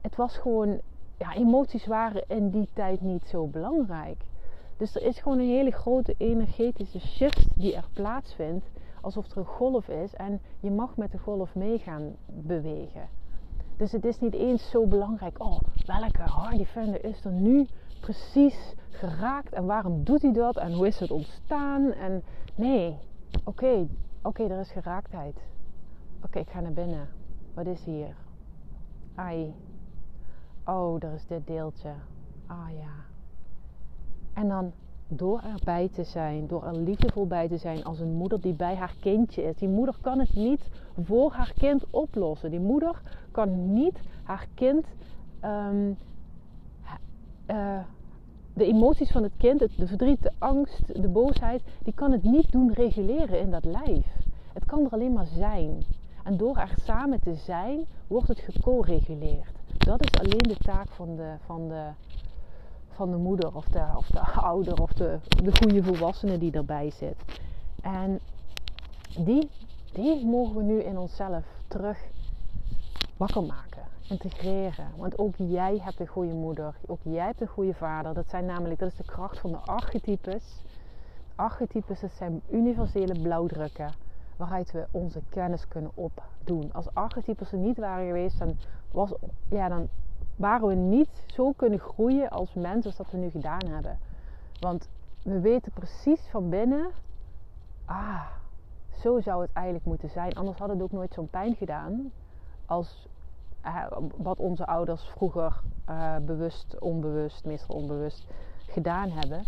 het 0.00 0.16
was 0.16 0.36
gewoon, 0.36 0.80
ja, 1.18 1.34
emoties 1.34 1.86
waren 1.86 2.24
in 2.28 2.50
die 2.50 2.68
tijd 2.72 3.00
niet 3.00 3.24
zo 3.26 3.46
belangrijk. 3.46 4.24
Dus 4.76 4.94
er 4.94 5.02
is 5.02 5.18
gewoon 5.18 5.38
een 5.38 5.48
hele 5.48 5.72
grote 5.72 6.14
energetische 6.18 7.00
shift 7.00 7.46
die 7.54 7.74
er 7.74 7.88
plaatsvindt 7.92 8.66
alsof 9.06 9.30
er 9.30 9.36
een 9.36 9.44
golf 9.44 9.88
is 9.88 10.14
en 10.14 10.40
je 10.60 10.70
mag 10.70 10.96
met 10.96 11.12
de 11.12 11.18
golf 11.18 11.54
mee 11.54 11.78
gaan 11.78 12.16
bewegen. 12.26 13.08
Dus 13.76 13.92
het 13.92 14.04
is 14.04 14.20
niet 14.20 14.34
eens 14.34 14.70
zo 14.70 14.86
belangrijk, 14.86 15.42
oh, 15.42 15.58
welke 15.86 16.22
hard 16.22 16.56
defender 16.56 17.04
is 17.04 17.24
er 17.24 17.32
nu 17.32 17.66
precies 18.00 18.74
geraakt 18.90 19.52
en 19.52 19.66
waarom 19.66 20.04
doet 20.04 20.22
hij 20.22 20.32
dat 20.32 20.56
en 20.56 20.72
hoe 20.72 20.86
is 20.86 20.98
het 20.98 21.10
ontstaan? 21.10 21.92
En 21.92 22.22
nee, 22.54 22.98
oké, 23.44 23.86
oké, 24.22 24.42
er 24.42 24.60
is 24.60 24.70
geraaktheid. 24.70 25.36
Oké, 26.24 26.38
ik 26.38 26.50
ga 26.50 26.60
naar 26.60 26.72
binnen. 26.72 27.08
Wat 27.54 27.66
is 27.66 27.84
hier? 27.84 28.16
ai, 29.14 29.54
oh, 30.64 31.02
er 31.02 31.12
is 31.12 31.26
dit 31.26 31.46
deeltje. 31.46 31.94
Ah 32.46 32.68
ja. 32.78 33.04
En 34.32 34.48
dan 34.48 34.72
door 35.08 35.40
erbij 35.54 35.88
te 35.92 36.04
zijn, 36.04 36.46
door 36.46 36.64
er 36.64 36.76
liefdevol 36.76 37.26
bij 37.26 37.48
te 37.48 37.56
zijn 37.56 37.84
als 37.84 38.00
een 38.00 38.12
moeder 38.12 38.40
die 38.40 38.54
bij 38.54 38.74
haar 38.74 38.94
kindje 39.00 39.42
is. 39.42 39.56
Die 39.56 39.68
moeder 39.68 39.94
kan 40.00 40.18
het 40.18 40.34
niet 40.34 40.68
voor 41.02 41.32
haar 41.32 41.52
kind 41.58 41.84
oplossen. 41.90 42.50
Die 42.50 42.60
moeder 42.60 43.02
kan 43.30 43.72
niet 43.72 44.00
haar 44.22 44.46
kind 44.54 44.86
um, 45.44 45.96
uh, 47.46 47.78
de 48.54 48.64
emoties 48.64 49.10
van 49.10 49.22
het 49.22 49.36
kind, 49.36 49.58
de 49.58 49.86
verdriet, 49.86 50.22
de 50.22 50.32
angst, 50.38 51.02
de 51.02 51.08
boosheid, 51.08 51.62
die 51.82 51.94
kan 51.94 52.12
het 52.12 52.22
niet 52.22 52.52
doen 52.52 52.72
reguleren 52.72 53.40
in 53.40 53.50
dat 53.50 53.64
lijf. 53.64 54.06
Het 54.52 54.64
kan 54.64 54.84
er 54.84 54.90
alleen 54.90 55.12
maar 55.12 55.26
zijn. 55.26 55.84
En 56.24 56.36
door 56.36 56.56
er 56.56 56.74
samen 56.84 57.20
te 57.20 57.34
zijn, 57.34 57.84
wordt 58.06 58.28
het 58.28 58.38
geco-reguleerd. 58.38 59.52
Dat 59.78 60.02
is 60.04 60.20
alleen 60.20 60.48
de 60.48 60.56
taak 60.58 60.88
van 60.88 61.16
de, 61.16 61.34
van 61.44 61.68
de, 61.68 61.88
van 62.96 63.10
de 63.10 63.16
moeder 63.16 63.54
of 63.54 63.64
de, 63.64 63.84
of 63.96 64.06
de 64.06 64.20
ouder 64.20 64.82
of 64.82 64.92
de, 64.92 65.18
de 65.28 65.56
goede 65.56 65.82
volwassene 65.82 66.38
die 66.38 66.52
erbij 66.52 66.90
zit. 66.90 67.16
En 67.82 68.20
die, 69.18 69.50
die 69.92 70.26
mogen 70.26 70.56
we 70.56 70.62
nu 70.62 70.82
in 70.82 70.98
onszelf 70.98 71.44
terug 71.68 71.98
wakker 73.16 73.42
maken 73.42 73.82
integreren. 74.08 74.86
Want 74.96 75.18
ook 75.18 75.34
jij 75.36 75.80
hebt 75.82 76.00
een 76.00 76.06
goede 76.06 76.32
moeder, 76.32 76.74
ook 76.86 77.00
jij 77.02 77.24
hebt 77.24 77.40
een 77.40 77.46
goede 77.46 77.74
vader. 77.74 78.14
Dat 78.14 78.28
zijn 78.28 78.44
namelijk, 78.44 78.80
dat 78.80 78.90
is 78.90 78.96
de 78.96 79.04
kracht 79.04 79.38
van 79.38 79.50
de 79.50 79.58
archetypes. 79.58 80.62
Archetypes, 81.34 82.00
dat 82.00 82.12
zijn 82.12 82.42
universele 82.50 83.20
blauwdrukken 83.22 83.92
waaruit 84.36 84.72
we 84.72 84.86
onze 84.90 85.20
kennis 85.28 85.68
kunnen 85.68 85.90
opdoen. 85.94 86.72
Als 86.72 86.94
archetypes 86.94 87.52
er 87.52 87.58
niet 87.58 87.78
waren 87.78 88.06
geweest, 88.06 88.38
dan, 88.38 88.56
was, 88.90 89.12
ja, 89.48 89.68
dan 89.68 89.88
waren 90.36 90.68
we 90.68 90.74
niet 90.74 91.24
zo 91.26 91.52
kunnen 91.52 91.78
groeien 91.78 92.30
als 92.30 92.54
mensen 92.54 92.84
als 92.84 92.96
dat 92.96 93.10
we 93.10 93.18
nu 93.18 93.30
gedaan 93.30 93.66
hebben. 93.66 93.98
Want 94.60 94.88
we 95.22 95.40
weten 95.40 95.72
precies 95.72 96.28
van 96.30 96.48
binnen, 96.48 96.90
ah, 97.84 98.26
zo 98.98 99.20
zou 99.20 99.42
het 99.42 99.52
eigenlijk 99.52 99.86
moeten 99.86 100.10
zijn. 100.10 100.34
Anders 100.34 100.58
had 100.58 100.68
het 100.68 100.82
ook 100.82 100.92
nooit 100.92 101.14
zo'n 101.14 101.30
pijn 101.30 101.54
gedaan 101.54 102.12
als 102.66 103.08
wat 104.16 104.38
onze 104.38 104.66
ouders 104.66 105.02
vroeger 105.02 105.60
uh, 105.88 106.16
bewust, 106.16 106.78
onbewust, 106.78 107.44
meestal 107.44 107.74
onbewust 107.74 108.26
gedaan 108.66 109.10
hebben. 109.10 109.44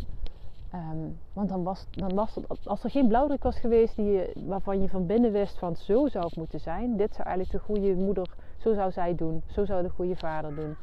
Um, 0.74 1.18
want 1.32 1.48
dan 1.48 1.62
was, 1.62 1.86
dan 1.90 2.14
was 2.14 2.34
het, 2.34 2.68
als 2.68 2.84
er 2.84 2.90
geen 2.90 3.08
blauwdruk 3.08 3.42
was 3.42 3.58
geweest 3.58 3.96
die 3.96 4.22
waarvan 4.46 4.80
je 4.80 4.88
van 4.88 5.06
binnen 5.06 5.32
wist 5.32 5.58
van 5.58 5.76
zo 5.76 6.08
zou 6.08 6.24
het 6.24 6.36
moeten 6.36 6.60
zijn, 6.60 6.96
dit 6.96 7.14
zou 7.14 7.28
eigenlijk 7.28 7.58
de 7.58 7.72
goede 7.72 7.94
moeder, 7.94 8.34
zo 8.58 8.74
zou 8.74 8.92
zij 8.92 9.14
doen, 9.14 9.42
zo 9.52 9.64
zou 9.64 9.82
de 9.82 9.88
goede 9.88 10.16
vader 10.16 10.54
doen, 10.54 10.76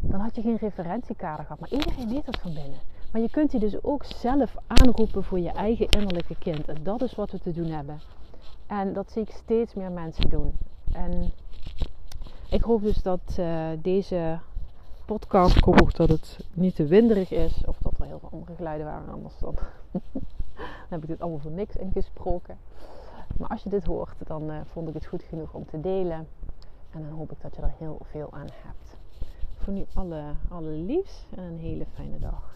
dan 0.00 0.20
had 0.20 0.34
je 0.34 0.42
geen 0.42 0.56
referentiekader 0.56 1.44
gehad. 1.44 1.60
Maar 1.60 1.70
iedereen 1.70 2.08
weet 2.08 2.26
dat 2.26 2.38
van 2.40 2.54
binnen. 2.54 2.78
Maar 3.12 3.20
je 3.20 3.30
kunt 3.30 3.50
die 3.50 3.60
dus 3.60 3.82
ook 3.82 4.04
zelf 4.04 4.54
aanroepen 4.66 5.24
voor 5.24 5.38
je 5.38 5.50
eigen 5.50 5.88
innerlijke 5.88 6.38
kind. 6.38 6.68
En 6.68 6.82
dat 6.82 7.02
is 7.02 7.14
wat 7.14 7.30
we 7.30 7.38
te 7.38 7.52
doen 7.52 7.70
hebben. 7.70 8.00
En 8.66 8.92
dat 8.92 9.10
zie 9.10 9.22
ik 9.22 9.30
steeds 9.30 9.74
meer 9.74 9.92
mensen 9.92 10.30
doen. 10.30 10.52
En 10.92 11.30
ik 12.50 12.62
hoop 12.62 12.82
dus 12.82 13.02
dat 13.02 13.36
uh, 13.38 13.68
deze 13.82 14.38
podcast, 15.06 15.56
ik 15.56 15.64
hoop 15.64 15.82
ook 15.82 15.94
dat 15.94 16.08
het 16.08 16.38
niet 16.52 16.74
te 16.74 16.86
winderig 16.86 17.30
is. 17.30 17.62
Of 17.66 17.78
dat 17.78 17.92
er 17.98 18.06
heel 18.06 18.18
veel 18.18 18.28
andere 18.32 18.54
geluiden 18.54 18.86
waren. 18.86 19.12
Anders 19.12 19.38
dan, 19.38 19.54
dan 20.52 20.88
heb 20.88 21.02
ik 21.02 21.08
dit 21.08 21.20
allemaal 21.20 21.38
voor 21.38 21.50
niks 21.50 21.76
ingesproken. 21.76 22.58
Maar 23.36 23.48
als 23.48 23.62
je 23.62 23.68
dit 23.68 23.84
hoort, 23.84 24.16
dan 24.26 24.50
uh, 24.50 24.60
vond 24.72 24.88
ik 24.88 24.94
het 24.94 25.06
goed 25.06 25.22
genoeg 25.22 25.52
om 25.52 25.66
te 25.66 25.80
delen. 25.80 26.26
En 26.90 27.02
dan 27.02 27.12
hoop 27.12 27.32
ik 27.32 27.40
dat 27.40 27.56
je 27.56 27.62
er 27.62 27.74
heel 27.78 27.98
veel 28.02 28.32
aan 28.32 28.48
hebt. 28.50 28.96
Voor 29.56 29.72
nu 29.72 29.84
alle, 29.94 30.34
alle 30.48 30.70
liefs 30.70 31.26
en 31.30 31.42
een 31.42 31.58
hele 31.58 31.86
fijne 31.94 32.18
dag. 32.18 32.54